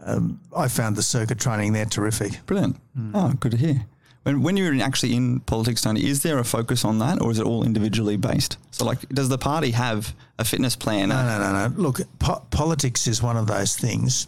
[0.04, 2.44] um, I found the circuit training there terrific.
[2.46, 2.76] Brilliant.
[2.94, 3.16] Hmm.
[3.16, 3.86] Oh, good to hear.
[4.26, 7.38] When, when you're actually in politics, Tony, is there a focus on that, or is
[7.38, 8.58] it all individually based?
[8.72, 11.10] So, like, does the party have a fitness plan?
[11.10, 11.74] No, no, no, no.
[11.80, 14.26] Look, po- politics is one of those things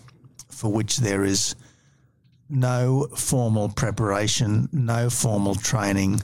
[0.50, 1.56] for which there is
[2.48, 6.22] no formal preparation, no formal training,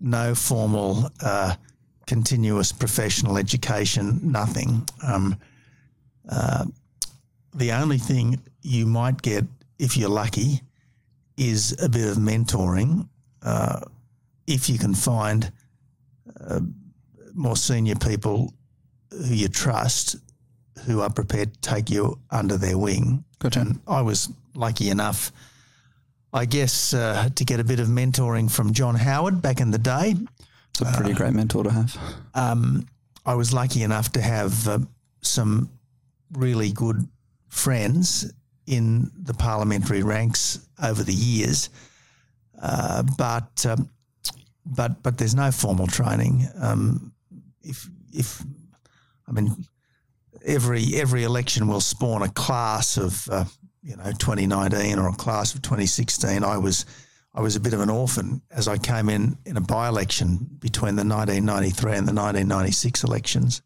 [0.00, 1.56] no formal uh,
[2.06, 4.88] continuous professional education, nothing.
[5.02, 5.36] Um,
[6.28, 6.66] uh,
[7.52, 9.44] the only thing you might get,
[9.80, 10.60] if you're lucky,
[11.38, 13.08] is a bit of mentoring.
[13.42, 13.80] Uh,
[14.46, 15.50] if you can find
[16.40, 16.60] uh,
[17.34, 18.52] more senior people
[19.10, 20.16] who you trust
[20.84, 23.24] who are prepared to take you under their wing.
[23.38, 23.60] Gotcha.
[23.60, 25.32] And I was lucky enough,
[26.32, 29.78] I guess, uh, to get a bit of mentoring from John Howard back in the
[29.78, 30.14] day.
[30.70, 31.96] It's a pretty great mentor to have.
[32.34, 32.86] Um,
[33.26, 34.78] I was lucky enough to have uh,
[35.22, 35.70] some
[36.32, 37.08] really good
[37.48, 38.32] friends
[38.68, 41.70] in the parliamentary ranks over the years,
[42.60, 43.88] uh, but um,
[44.66, 46.46] but but there's no formal training.
[46.60, 47.12] Um,
[47.62, 48.42] if if
[49.26, 49.66] I mean
[50.44, 53.44] every every election will spawn a class of uh,
[53.82, 56.44] you know 2019 or a class of 2016.
[56.44, 56.84] I was
[57.34, 60.48] I was a bit of an orphan as I came in in a by election
[60.58, 63.62] between the 1993 and the 1996 elections.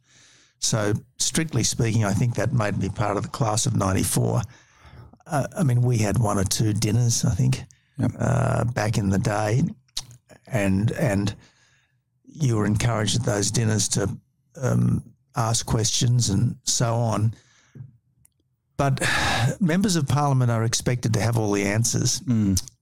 [0.59, 4.43] So strictly speaking, I think that made me part of the class of '94.
[5.27, 7.63] Uh, I mean, we had one or two dinners, I think,
[7.99, 8.13] Yep.
[8.19, 9.63] uh, back in the day,
[10.47, 11.35] and and
[12.25, 14.09] you were encouraged at those dinners to
[14.61, 15.03] um,
[15.37, 17.35] ask questions and so on.
[18.77, 19.01] But
[19.61, 22.23] members of parliament are expected to have all the answers,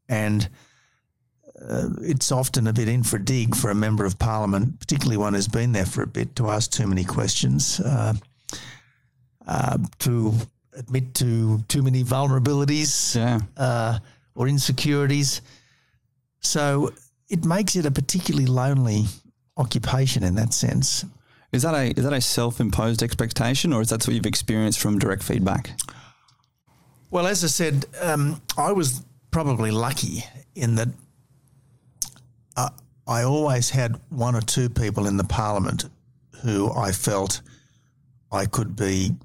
[0.09, 0.49] and
[1.69, 5.17] uh, it's often a bit in for a dig for a member of parliament, particularly
[5.17, 8.15] one who's been there for a bit, to ask too many questions, uh,
[9.47, 10.33] uh, to
[10.81, 13.39] admit to too many vulnerabilities Yeah.
[13.57, 13.99] uh,
[14.35, 15.43] or insecurities.
[16.41, 16.93] So
[17.29, 19.07] it makes it a particularly lonely
[19.57, 21.05] occupation in that sense.
[21.53, 24.79] Is that a is that a self imposed expectation, or is that what you've experienced
[24.81, 25.71] from direct feedback?
[27.11, 30.89] Well, as I said, um, I was probably lucky in that
[32.57, 32.71] uh,
[33.07, 35.87] I always had one or two people in the parliament
[36.43, 37.43] who I felt
[38.33, 39.17] I could be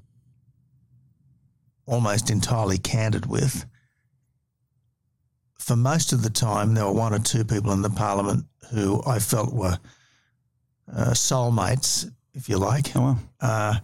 [1.86, 3.64] almost entirely candid with.
[5.58, 9.02] For most of the time, there were one or two people in the parliament who
[9.06, 9.78] I felt were
[10.92, 12.94] uh, soulmates, if you like.
[12.94, 13.18] Oh wow.
[13.40, 13.74] Uh,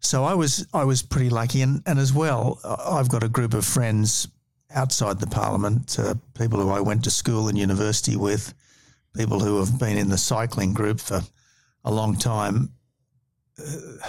[0.00, 3.52] so I was I was pretty lucky, and, and as well, I've got a group
[3.52, 4.28] of friends
[4.74, 8.54] outside the parliament, uh, people who I went to school and university with,
[9.16, 11.22] people who have been in the cycling group for
[11.84, 12.70] a long time.
[13.58, 13.64] Uh,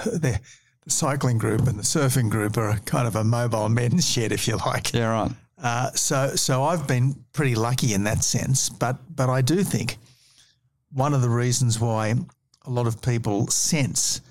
[0.06, 0.40] the the
[0.90, 4.48] cycling group and the surfing group are a kind of a mobile men's shed, if
[4.48, 4.94] you like.
[4.94, 5.32] Yeah, right.
[5.62, 9.98] Uh, so so I've been pretty lucky in that sense, but but I do think
[10.92, 12.16] one of the reasons why
[12.66, 14.22] a lot of people sense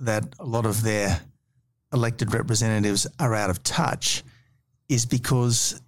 [0.00, 1.20] that a lot of their
[1.92, 4.22] elected representatives are out of touch
[4.88, 5.80] is because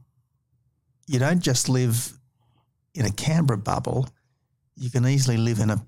[1.07, 2.13] you don't just live
[2.95, 4.09] in a Canberra bubble,
[4.77, 5.85] you can easily live in a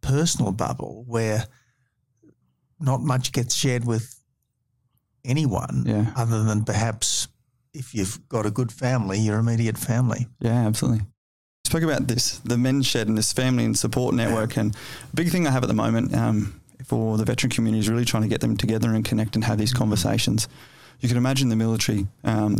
[0.00, 1.46] personal bubble where
[2.84, 4.20] not much gets shared with
[5.24, 6.12] anyone Yeah.
[6.16, 7.28] other than perhaps
[7.72, 10.28] if you've got a good family, your immediate family.
[10.40, 11.06] Yeah, absolutely.
[11.64, 14.56] Spoke about this, the men's shed and this family and support network.
[14.56, 14.74] And
[15.12, 18.04] a big thing I have at the moment um, for the veteran community is really
[18.04, 20.46] trying to get them together and connect and have these conversations.
[21.00, 22.58] You can imagine the military, um,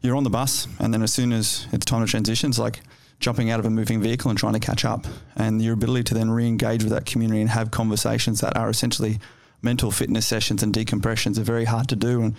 [0.00, 2.80] you're on the bus, and then as soon as it's time to transition, it's like
[3.20, 5.06] jumping out of a moving vehicle and trying to catch up.
[5.36, 8.68] And your ability to then re engage with that community and have conversations that are
[8.68, 9.20] essentially
[9.62, 12.22] mental fitness sessions and decompressions are very hard to do.
[12.22, 12.34] And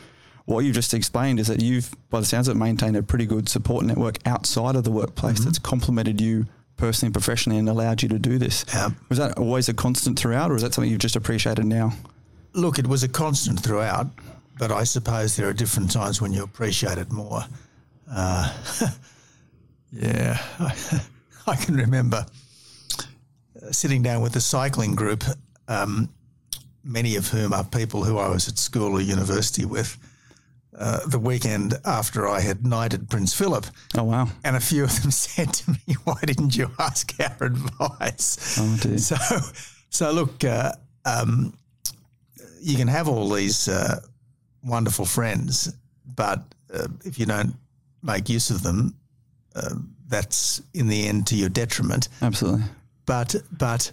[0.45, 3.25] what you've just explained is that you've, by the sounds of it, maintained a pretty
[3.25, 6.45] good support network outside of the workplace that's complemented you
[6.77, 8.63] personally and professionally and allowed you to do this.
[8.73, 8.89] Yeah.
[9.09, 11.93] Was that always a constant throughout, or is that something you've just appreciated now?
[12.53, 14.07] Look, it was a constant throughout,
[14.57, 17.41] but I suppose there are different times when you appreciate it more.
[18.09, 18.53] Uh,
[19.91, 20.41] yeah,
[21.47, 22.25] I, can remember
[23.71, 25.23] sitting down with the cycling group,
[25.67, 26.09] um,
[26.87, 29.97] many of whom are people who I was at school or university with,
[30.77, 33.65] uh, the weekend after I had knighted Prince Philip.
[33.97, 34.27] Oh wow!
[34.43, 38.77] And a few of them said to me, "Why didn't you ask our advice?" Oh,
[38.81, 38.97] dear.
[38.97, 39.15] So,
[39.89, 40.73] so look, uh,
[41.05, 41.57] um,
[42.61, 43.99] you can have all these uh,
[44.63, 45.73] wonderful friends,
[46.15, 47.55] but uh, if you don't
[48.03, 48.95] make use of them,
[49.55, 49.75] uh,
[50.07, 52.09] that's in the end to your detriment.
[52.21, 52.65] Absolutely.
[53.05, 53.91] But but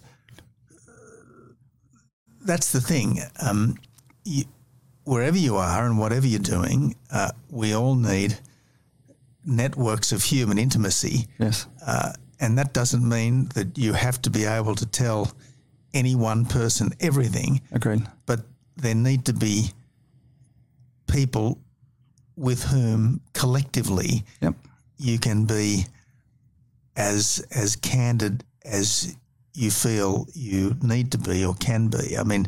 [2.45, 3.19] that's the thing.
[3.41, 3.77] Um,
[4.25, 4.45] you,
[5.05, 8.39] wherever you are and whatever you're doing, uh, we all need
[9.45, 11.27] networks of human intimacy.
[11.39, 11.67] Yes.
[11.87, 15.33] Uh, and that doesn't mean that you have to be able to tell
[15.93, 18.03] any one person everything, Agreed.
[18.27, 18.41] but
[18.77, 19.71] there need to be
[21.07, 21.59] people
[22.37, 24.55] with whom collectively Yep.
[24.99, 25.87] you can be
[26.97, 29.17] as as candid as
[29.55, 32.19] you feel you need to be or can be.
[32.19, 32.47] I mean,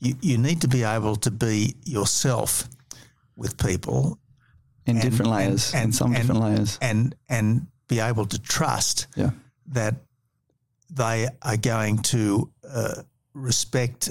[0.00, 2.68] you, you need to be able to be yourself
[3.36, 4.18] with people
[4.86, 5.72] In And- different and- layers.
[5.74, 6.78] in and- some and- different layers.
[6.80, 9.30] and and be able to trust Yeah.
[9.68, 9.94] that
[10.90, 13.02] they are going to uh,
[13.34, 14.10] respect,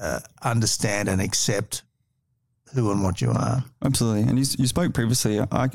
[0.00, 1.82] uh, understand, and accept
[2.74, 3.64] who and what you are.
[3.84, 4.22] Absolutely.
[4.22, 5.68] And you, you spoke previously, I,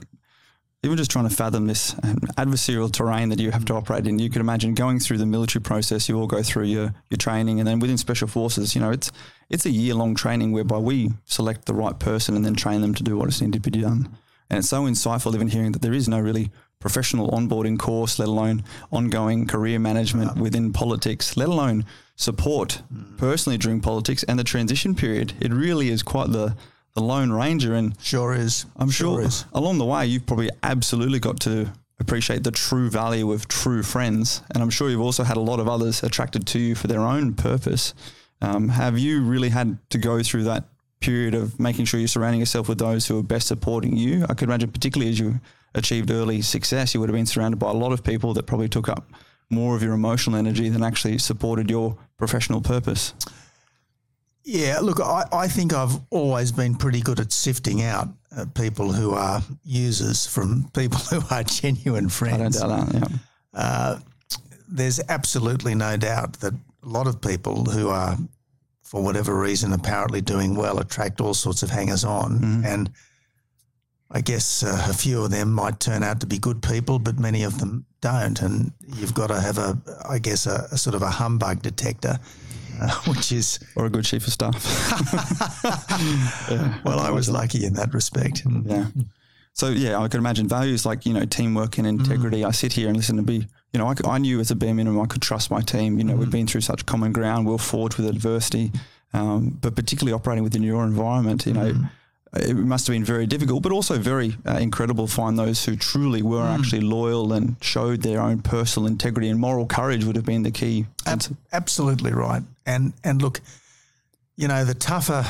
[0.83, 4.19] even just trying to fathom this um, adversarial terrain that you have to operate in,
[4.19, 7.59] you could imagine going through the military process, you all go through your, your training,
[7.59, 9.11] and then within special forces, you know, it's
[9.49, 12.93] it's a year long training whereby we select the right person and then train them
[12.93, 14.09] to do what is needed to be done.
[14.49, 18.27] And it's so insightful even hearing that there is no really professional onboarding course, let
[18.27, 21.85] alone ongoing career management within politics, let alone
[22.15, 22.81] support
[23.17, 25.33] personally during politics and the transition period.
[25.39, 26.55] It really is quite the
[26.97, 28.65] the Lone Ranger and Sure is.
[28.75, 29.45] I'm sure, is.
[29.53, 34.41] along the way you've probably absolutely got to appreciate the true value of true friends,
[34.51, 37.01] and I'm sure you've also had a lot of others attracted to you for their
[37.01, 37.93] own purpose.
[38.41, 40.63] Um, have you really had to go through that
[40.99, 44.25] period of making sure you're surrounding yourself with those who are best supporting you?
[44.27, 45.39] I could imagine, particularly as you
[45.75, 48.69] achieved early success, you would have been surrounded by a lot of people that probably
[48.69, 49.07] took up
[49.51, 53.13] more of your emotional energy than actually supported your professional purpose.
[54.49, 58.93] Yeah, look, I, I think I've always been pretty good at sifting out uh, people
[58.93, 62.59] who are users from people who are genuine I friends.
[62.61, 63.11] don't doubt that.
[63.11, 63.17] Yeah.
[63.53, 63.99] Uh,
[64.69, 68.17] there's absolutely no doubt that a lot of people who are,
[68.83, 72.63] for whatever reason, apparently doing well attract all sorts of hangers on.
[72.65, 72.89] And
[74.09, 77.19] I guess uh, a few of them might turn out to be good people, but
[77.19, 78.41] many of them don't.
[78.41, 82.17] And you've got to have a, I guess, a, a sort of a humbug detector,
[82.79, 84.63] uh, which is, Or a good chief of staff.
[86.49, 86.79] Yeah.
[86.85, 88.43] well, I was lucky in that respect.
[88.65, 88.87] Yeah.
[89.53, 92.45] So yeah, I could imagine values like you know teamwork and integrity.
[92.45, 95.01] I sit here and listen to be, you know, I knew as a bare minimum
[95.01, 95.97] I could trust my team.
[95.97, 97.47] You know, we've been through such common ground.
[97.47, 98.71] We'll forge with adversity,
[99.13, 101.73] um, but particularly operating within your environment, you know,
[102.41, 105.07] it must have been very difficult, but also very uh, incredible.
[105.07, 109.39] to Find those who truly were actually loyal and showed their own personal integrity and
[109.39, 110.85] moral courage would have been the key.
[111.05, 112.43] Ab- absolutely right.
[112.65, 113.41] And and look,
[114.35, 115.25] you know, the tougher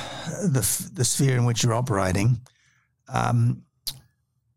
[0.47, 2.39] the f- the sphere in which you're operating,
[3.13, 3.63] um,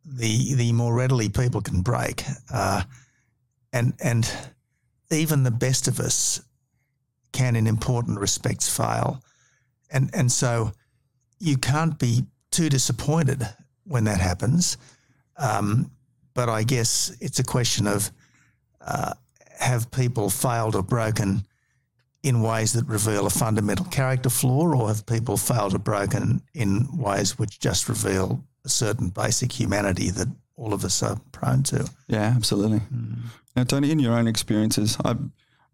[0.04, 2.24] the the more readily people can break.
[2.52, 2.82] Uh,
[3.72, 4.30] and and
[5.10, 6.40] even the best of us
[7.32, 9.22] can, in important respects, fail.
[9.90, 10.72] And and so
[11.38, 13.46] you can't be too disappointed
[13.84, 14.76] when that happens.
[15.36, 15.90] Um,
[16.34, 18.10] but I guess it's a question of
[18.80, 19.14] uh,
[19.58, 21.46] have people failed or broken
[22.22, 26.86] in ways that reveal a fundamental character flaw, or have people failed or broken in
[26.96, 31.88] ways which just reveal a certain basic humanity that all of us are prone to?
[32.08, 32.82] Yeah, absolutely.
[33.56, 35.16] Now, Tony, in your own experiences, I,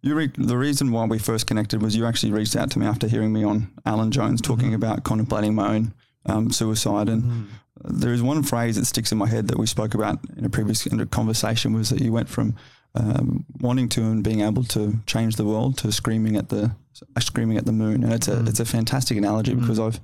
[0.02, 2.86] you re- the reason why we first connected was you actually reached out to me
[2.86, 5.94] after hearing me on Alan Jones talking about contemplating my own
[6.26, 7.48] um, suicide, and
[7.84, 10.50] there is one phrase that sticks in my head that we spoke about in a
[10.50, 12.54] previous conversation was that you went from
[12.94, 16.74] um, wanting to and being able to change the world to screaming at the
[17.20, 20.00] screaming at the moon, and it's a it's a fantastic analogy because I've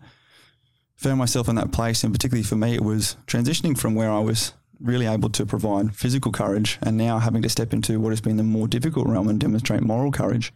[0.96, 4.20] found myself in that place, and particularly for me, it was transitioning from where I
[4.20, 8.20] was really able to provide physical courage and now having to step into what has
[8.20, 10.52] been the more difficult realm and demonstrate moral courage.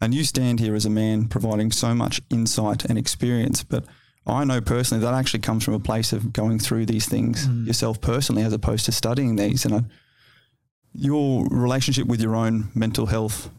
[0.00, 3.84] And you stand here as a man providing so much insight and experience, but
[4.26, 8.00] I know personally that actually comes from a place of going through these things yourself
[8.00, 9.64] personally as opposed to studying these.
[9.64, 9.80] And I,
[10.92, 13.50] your relationship with your own mental health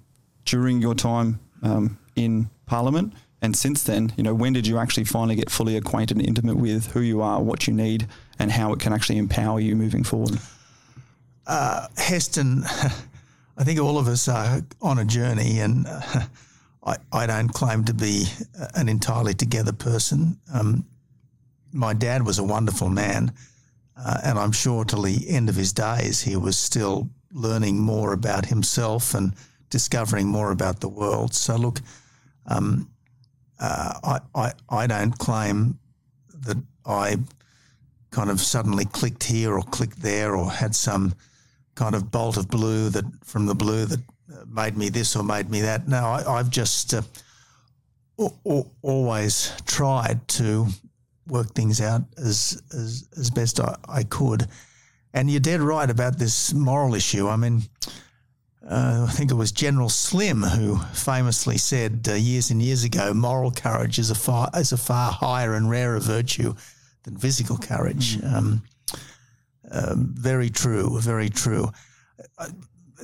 [0.45, 5.03] during your time um, in Parliament and since then, you know, when did you actually
[5.03, 8.07] finally get fully acquainted and intimate with who you are, what you need,
[8.39, 10.39] and how it can actually empower you moving forward?
[11.45, 12.63] Uh, Heston,
[13.57, 16.21] I think all of us are on a journey, and uh,
[16.85, 18.25] I, I don't claim to be
[18.75, 20.39] an entirely together person.
[20.53, 20.85] Um,
[21.71, 23.31] my dad was a wonderful man,
[23.97, 28.13] uh, and I'm sure till the end of his days he was still learning more
[28.13, 29.33] about himself and
[29.69, 31.33] discovering more about the world.
[31.33, 31.79] So look,
[32.45, 32.89] um,
[33.59, 35.79] uh, I, I I don't claim
[36.41, 37.17] that I
[38.11, 41.15] kind of suddenly clicked here or clicked there or had some
[41.75, 43.99] kind of bolt of blue that from the blue that
[44.47, 45.87] made me this or made me that.
[45.87, 47.01] No, I, I've just uh,
[48.19, 50.67] al- al- always tried to
[51.27, 54.47] work things out as as, as best I, I could,
[55.13, 57.27] And you're dead right about this moral issue.
[57.27, 57.61] I mean,
[58.67, 63.13] uh, I think it was General Slim who famously said uh, years and years ago,
[63.13, 66.55] moral courage is a far is a far higher and rarer virtue
[67.03, 68.21] than physical courage.
[68.23, 68.63] Um,
[69.69, 71.71] um, very true, very true.
[72.39, 72.51] At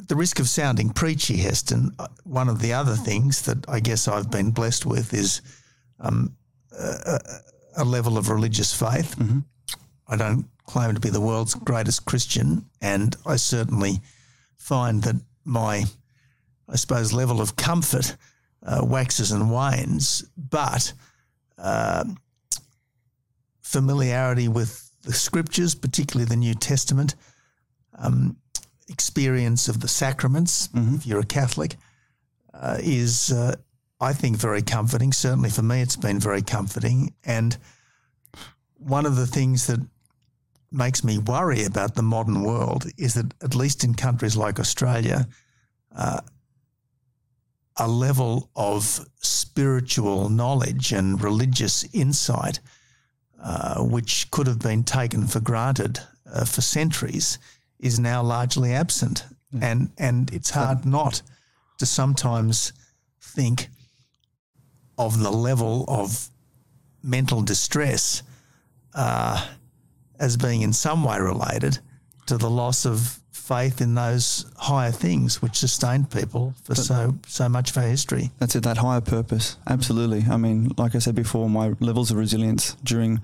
[0.10, 4.08] the risk of sounding preachy, Heston, uh, one of the other things that I guess
[4.08, 5.42] I've been blessed with is
[6.00, 6.36] um,
[6.78, 7.20] a,
[7.78, 9.16] a, level of religious faith.
[9.18, 9.40] Mm-hmm.
[10.08, 14.02] I don't claim to be the world's greatest Christian, and I certainly
[14.58, 15.86] find that my,
[16.68, 18.18] I suppose, level of comfort
[18.66, 20.92] uh, waxes and wanes, but
[21.60, 22.04] uh,
[23.62, 27.14] familiarity with the scriptures, particularly the New Testament,
[28.00, 28.38] um,
[28.90, 30.96] experience of the sacraments, Mm-hmm.
[30.96, 31.76] if you're a Catholic,
[32.54, 33.56] uh, is, uh,
[34.02, 35.14] I think, very comforting.
[35.14, 37.14] Certainly for me, it's been very comforting.
[37.24, 37.58] And
[38.78, 39.80] one of the things that
[40.72, 45.28] makes me worry about the modern world is that, at least in countries like Australia,
[45.96, 46.22] uh,
[47.78, 52.60] a level of spiritual knowledge and religious insight,
[53.42, 56.00] uh, which could have been taken for granted
[56.34, 57.40] uh, for centuries,
[57.80, 59.26] is now largely absent.
[59.62, 61.22] And, and it's hard not
[61.80, 62.72] to sometimes
[63.22, 63.70] think
[64.98, 66.30] of the level of
[67.02, 68.22] mental distress
[68.94, 69.48] uh,
[70.20, 71.80] as being in some way related
[72.28, 77.50] to the loss of faith in those higher things which sustained people for so so
[77.50, 78.30] much of our history.
[78.38, 79.58] That's it, that higher purpose.
[79.68, 80.26] Absolutely.
[80.30, 83.22] I mean, like I said before, my levels of resilience during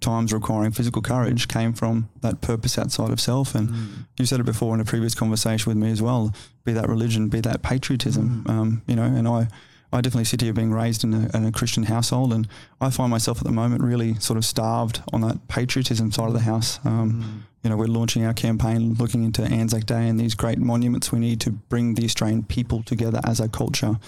[0.00, 3.54] times requiring physical courage came from that purpose outside of self.
[3.54, 3.70] And
[4.18, 6.34] you said it before in a previous conversation with me as well
[6.64, 9.48] be that religion, be that patriotism, um, you know, and I.
[9.92, 12.48] I definitely sit here being raised in a, in a Christian household, and
[12.80, 16.34] I find myself at the moment really sort of starved on that patriotism side of
[16.34, 16.80] the house.
[16.84, 21.10] Um, You know, we're launching our campaign looking into Anzac Day and these great monuments
[21.10, 23.98] we need to bring the Australian people together as a culture.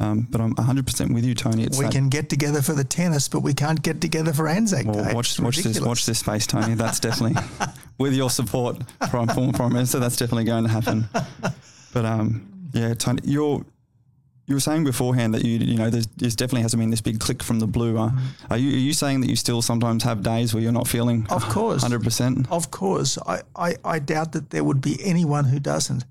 [0.00, 1.64] Um, but I'm 100% with you, Tony.
[1.64, 4.46] It's we that- can get together for the tennis, but we can't get together for
[4.46, 5.12] Anzac well, Day.
[5.12, 6.74] watch watch this watch this space, Tony.
[6.74, 7.42] That's definitely
[7.98, 8.80] with your support,
[9.10, 9.98] Prime former Prime Minister.
[9.98, 11.08] That's definitely going to happen.
[11.92, 13.64] But um, yeah, Tony, you're
[14.46, 17.18] you were saying beforehand that you you know there's, there's definitely hasn't been this big
[17.20, 17.98] click from the blue.
[17.98, 18.10] Uh,
[18.50, 21.26] are you are you saying that you still sometimes have days where you're not feeling
[21.28, 21.82] Of course.
[21.82, 22.50] hundred percent?
[22.50, 26.04] Of course, I, I, I doubt that there would be anyone who doesn't.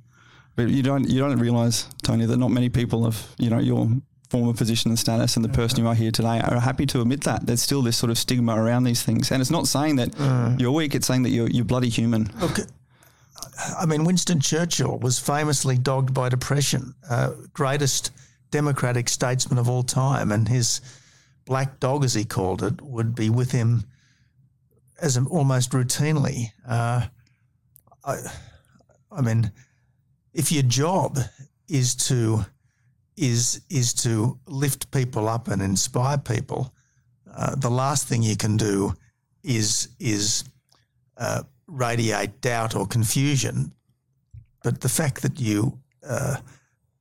[0.58, 3.88] But you don't you don't realise, Tony, that not many people of you know your
[4.30, 7.22] former position and status and the person you are here today are happy to admit
[7.22, 7.46] that.
[7.46, 10.72] There's still this sort of stigma around these things, and it's not saying that you're
[10.72, 10.96] weak.
[10.96, 12.32] It's saying that you're you're bloody human.
[12.42, 12.58] Look,
[13.80, 18.12] I mean, Winston Churchill was famously dogged by depression, uh, greatest
[18.50, 20.82] democratic statesman of all time, and his
[21.46, 23.84] black dog, as he called it, would be with him
[25.00, 26.52] as almost routinely.
[26.68, 27.06] Uh,
[28.04, 28.18] I,
[29.12, 29.52] I mean,
[30.34, 31.18] if your job
[31.68, 32.46] is to
[33.16, 36.74] is is to lift people up and inspire people,
[37.36, 38.94] uh, the last thing you can do
[39.44, 40.44] is is
[41.18, 43.72] uh, radiate doubt or confusion.
[44.64, 46.38] But the fact that you uh,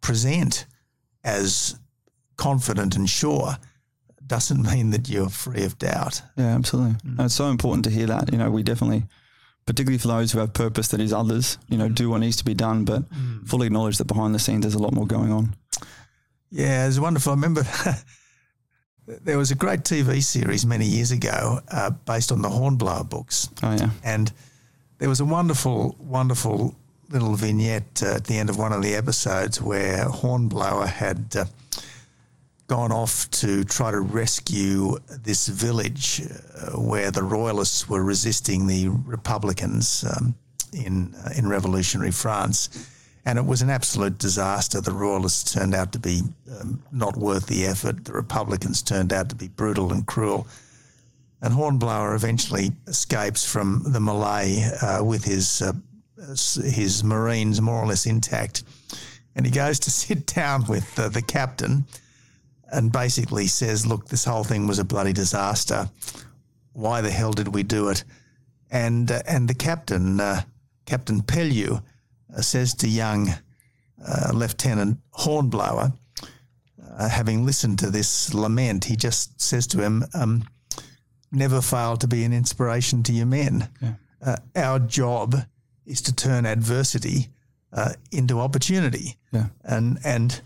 [0.01, 0.67] present
[1.25, 1.77] as
[2.37, 3.57] confident and sure
[4.27, 6.23] doesn't mean that you're free of doubt.
[6.37, 6.97] Yeah, absolutely.
[7.05, 8.33] And it's so important to hear that.
[8.33, 9.05] You know, we definitely,
[9.67, 12.45] particularly for those who have purpose that is others, you know, do what needs to
[12.45, 13.03] be done, but
[13.45, 15.55] fully acknowledge that behind the scenes there's a lot more going on.
[16.51, 17.33] Yeah, it was wonderful.
[17.33, 17.65] I remember
[19.07, 23.49] there was a great TV series many years ago uh, based on the Hornblower books.
[23.63, 24.33] Oh yeah, And
[24.99, 26.75] there was a wonderful, wonderful
[27.11, 31.45] little vignette uh, at the end of one of the episodes where Hornblower had uh,
[32.67, 38.89] gone off to try to rescue this village uh, where the royalists were resisting the
[38.89, 40.35] Republicans um,
[40.73, 42.91] in uh, in revolutionary France.
[43.25, 44.81] And it was an absolute disaster.
[44.81, 46.23] The royalists turned out to be
[46.61, 48.05] um, not worth the effort.
[48.05, 50.47] The Republicans turned out to be brutal and cruel.
[51.43, 55.73] And Hornblower eventually escapes from the Malay uh, with his uh,
[56.17, 58.65] his Marines more or less intact,
[59.35, 61.85] and he goes to sit down with uh, the captain,
[62.73, 65.91] and basically says, "Look, this whole thing was a bloody disaster.
[66.73, 68.05] Why the hell did we do it?"
[68.71, 70.43] And uh, and the captain, uh,
[70.85, 71.83] Captain Pellew,
[72.37, 73.29] uh, says to young
[74.07, 75.93] uh, Lieutenant Hornblower,
[76.99, 80.05] uh, having listened to this lament, he just says to him.
[80.15, 80.45] Um,
[81.33, 83.69] never fail to be an inspiration to your men.
[84.25, 85.37] Uh, our job
[85.85, 87.29] is to turn adversity
[87.73, 89.17] uh, into opportunity.
[89.33, 89.47] Yeah.
[89.63, 90.41] And and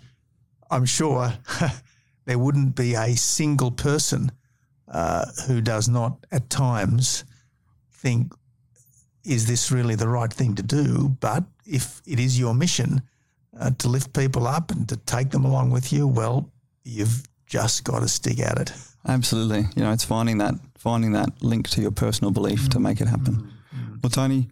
[0.71, 1.33] I'm sure
[2.31, 4.31] there wouldn't be a single person
[4.87, 7.25] uh, who does not at times
[7.91, 8.33] think
[9.25, 11.09] is this really the right thing to do?
[11.09, 13.03] But if it is your mission
[13.59, 16.49] uh, to lift people up and to take them along with you, well,
[16.85, 18.73] you've just got to stick at it.
[19.09, 19.65] Absolutely.
[19.75, 23.09] You know, it's finding that finding that link to your personal belief to make it
[23.09, 23.53] happen.
[24.05, 24.47] Well, Tony,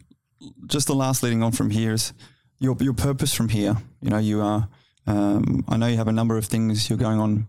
[0.67, 2.13] just the last leading on from here is
[2.59, 3.77] your your purpose from here.
[4.01, 4.69] You know, you are.
[5.07, 7.47] Um, I know you have a number of things you're going on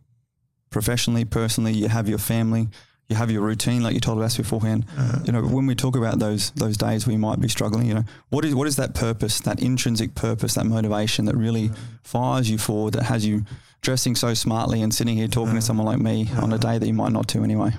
[0.70, 1.74] professionally, personally.
[1.74, 2.68] You have your family.
[3.08, 4.86] You have your routine, like you told us beforehand.
[5.26, 8.04] You know, when we talk about those those days we might be struggling, you know,
[8.30, 11.72] what is what is that purpose, that intrinsic purpose, that motivation that really
[12.04, 13.46] fires you forward, that has you
[13.82, 16.86] dressing so smartly and sitting here talking to someone like me on a day that
[16.86, 17.72] you might not do anyway?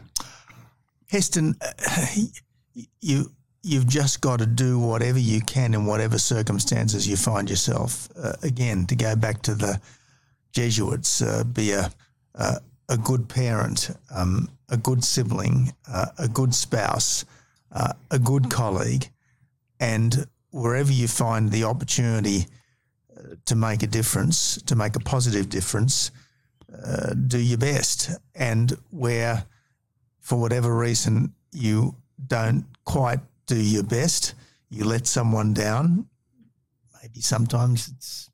[1.09, 2.07] Heston, uh,
[3.01, 3.31] you
[3.63, 8.09] you've just got to do whatever you can in whatever circumstances you find yourself.
[8.17, 9.81] Uh, again, to go back to the
[10.53, 11.93] Jesuits, uh, be a,
[12.35, 12.61] a
[12.91, 17.25] a good parent, um, a good sibling, uh, a good spouse,
[17.73, 19.09] uh, a good colleague,
[19.79, 22.47] and wherever you find the opportunity
[23.17, 26.11] uh, to make a difference, to make a positive difference,
[26.85, 28.11] uh, do your best.
[28.35, 29.45] And where,
[30.19, 31.95] for whatever reason, you
[32.27, 34.35] don't quite do your best,
[34.69, 36.07] you let someone down.
[37.01, 38.31] Maybe sometimes it's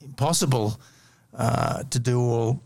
[0.00, 0.80] impossible
[1.32, 2.62] uh, to do all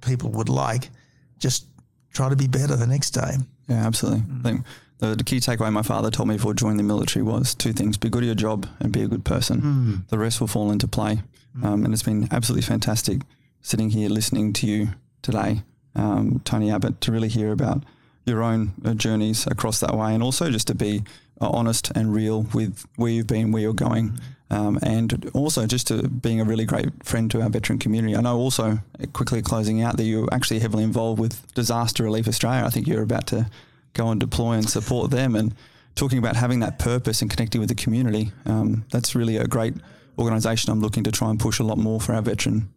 [0.00, 0.90] people would like.
[1.38, 1.66] Just
[2.12, 3.36] try to be better the next day.
[3.68, 4.22] Yeah, absolutely.
[4.38, 4.64] I think
[4.98, 7.96] the, the key takeaway my father told me before joining the military was two things:
[7.96, 10.04] be good at your job and be a good person.
[10.08, 11.22] The rest will fall into play.
[11.62, 13.22] Um, and it's been absolutely fantastic
[13.60, 14.88] sitting here listening to you
[15.22, 15.62] today,
[15.94, 17.82] um, Tony Abbott, to really hear about
[18.24, 21.02] your own uh, journeys across that way, and also just to be
[21.40, 24.18] uh, honest and real with where you've been, where you're going.
[24.52, 28.16] Um, and also just to being a really great friend to our veteran community.
[28.16, 32.26] I know also, uh, quickly closing out, that you're actually heavily involved with Disaster Relief
[32.26, 32.64] Australia.
[32.66, 33.48] I think you're about to
[33.92, 35.54] go and deploy and support them and
[35.94, 38.32] talking about having that purpose and connecting with the community.
[38.44, 39.74] Um, that's really a great
[40.18, 42.68] organisation I'm looking to try and push a lot more for our veteran.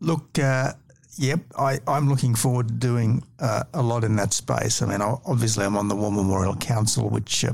[0.00, 0.72] Look, uh,
[1.16, 4.82] yep, I, I'm looking forward to doing uh, a lot in that space.
[4.82, 7.52] I mean, obviously, I'm on the War Memorial Council, which uh,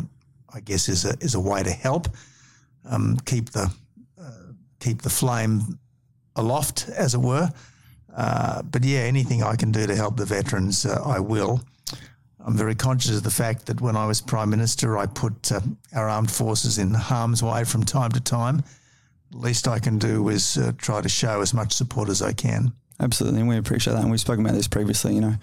[0.53, 2.09] I guess is a is a way to help
[2.85, 3.73] um, keep the
[4.21, 5.79] uh, keep the flame
[6.37, 7.51] aloft, as it were.
[8.15, 11.61] Uh, but yeah, anything I can do to help the veterans, uh, I will.
[12.45, 15.61] I'm very conscious of the fact that when I was Prime Minister, I put uh,
[15.95, 18.63] our armed forces in harm's way from time to time.
[19.31, 22.33] The least I can do is uh, try to show as much support as I
[22.33, 22.73] can.
[23.01, 24.03] Absolutely, and we appreciate that.
[24.03, 25.15] And we've spoken about this previously.
[25.15, 25.35] You know,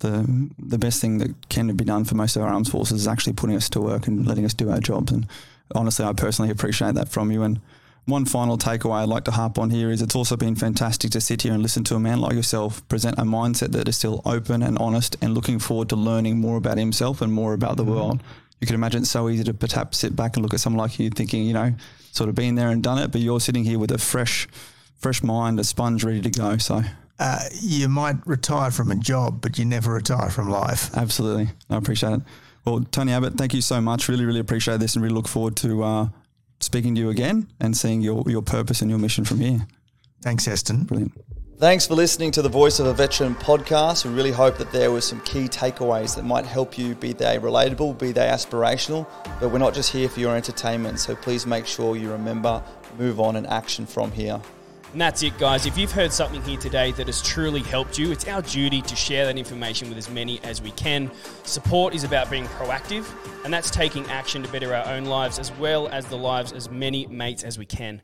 [0.00, 3.08] the the best thing that can be done for most of our armed forces is
[3.08, 5.12] actually putting us to work and letting us do our jobs.
[5.12, 5.26] And
[5.74, 7.42] honestly, I personally appreciate that from you.
[7.42, 7.60] And
[8.04, 11.20] one final takeaway I'd like to harp on here is it's also been fantastic to
[11.20, 14.22] sit here and listen to a man like yourself present a mindset that is still
[14.24, 17.84] open and honest and looking forward to learning more about himself and more about the
[17.84, 18.22] world.
[18.60, 20.98] You can imagine it's so easy to perhaps sit back and look at someone like
[20.98, 21.74] you thinking, you know,
[22.12, 24.48] sort of been there and done it, but you're sitting here with a fresh,
[24.96, 26.56] fresh mind, a sponge ready to go.
[26.56, 26.82] So
[27.20, 30.96] Uh, you might retire from a job, but you never retire from life.
[30.96, 31.48] Absolutely.
[31.68, 32.20] I appreciate it.
[32.64, 34.08] Well, Tony Abbott, thank you so much.
[34.08, 36.08] Really, really appreciate this and really look forward to uh,
[36.60, 39.66] speaking to you again and seeing your, your purpose and your mission from here.
[40.22, 40.84] Thanks, Heston.
[40.84, 41.12] Brilliant.
[41.58, 44.04] Thanks for listening to the Voice of a Veteran podcast.
[44.04, 47.36] We really hope that there were some key takeaways that might help you, be they
[47.38, 49.08] relatable, be they aspirational.
[49.40, 52.62] But we're not just here for your entertainment, so please make sure you remember,
[52.96, 54.40] move on, and action from here.
[54.92, 55.66] And that's it, guys.
[55.66, 58.96] If you've heard something here today that has truly helped you, it's our duty to
[58.96, 61.10] share that information with as many as we can.
[61.44, 63.06] Support is about being proactive,
[63.44, 66.70] and that's taking action to better our own lives as well as the lives as
[66.70, 68.00] many mates as we can.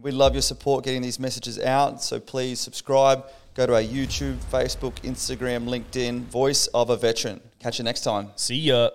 [0.00, 3.26] We love your support getting these messages out, so please subscribe.
[3.54, 7.40] Go to our YouTube, Facebook, Instagram, LinkedIn, Voice of a Veteran.
[7.60, 8.30] Catch you next time.
[8.34, 8.90] See ya.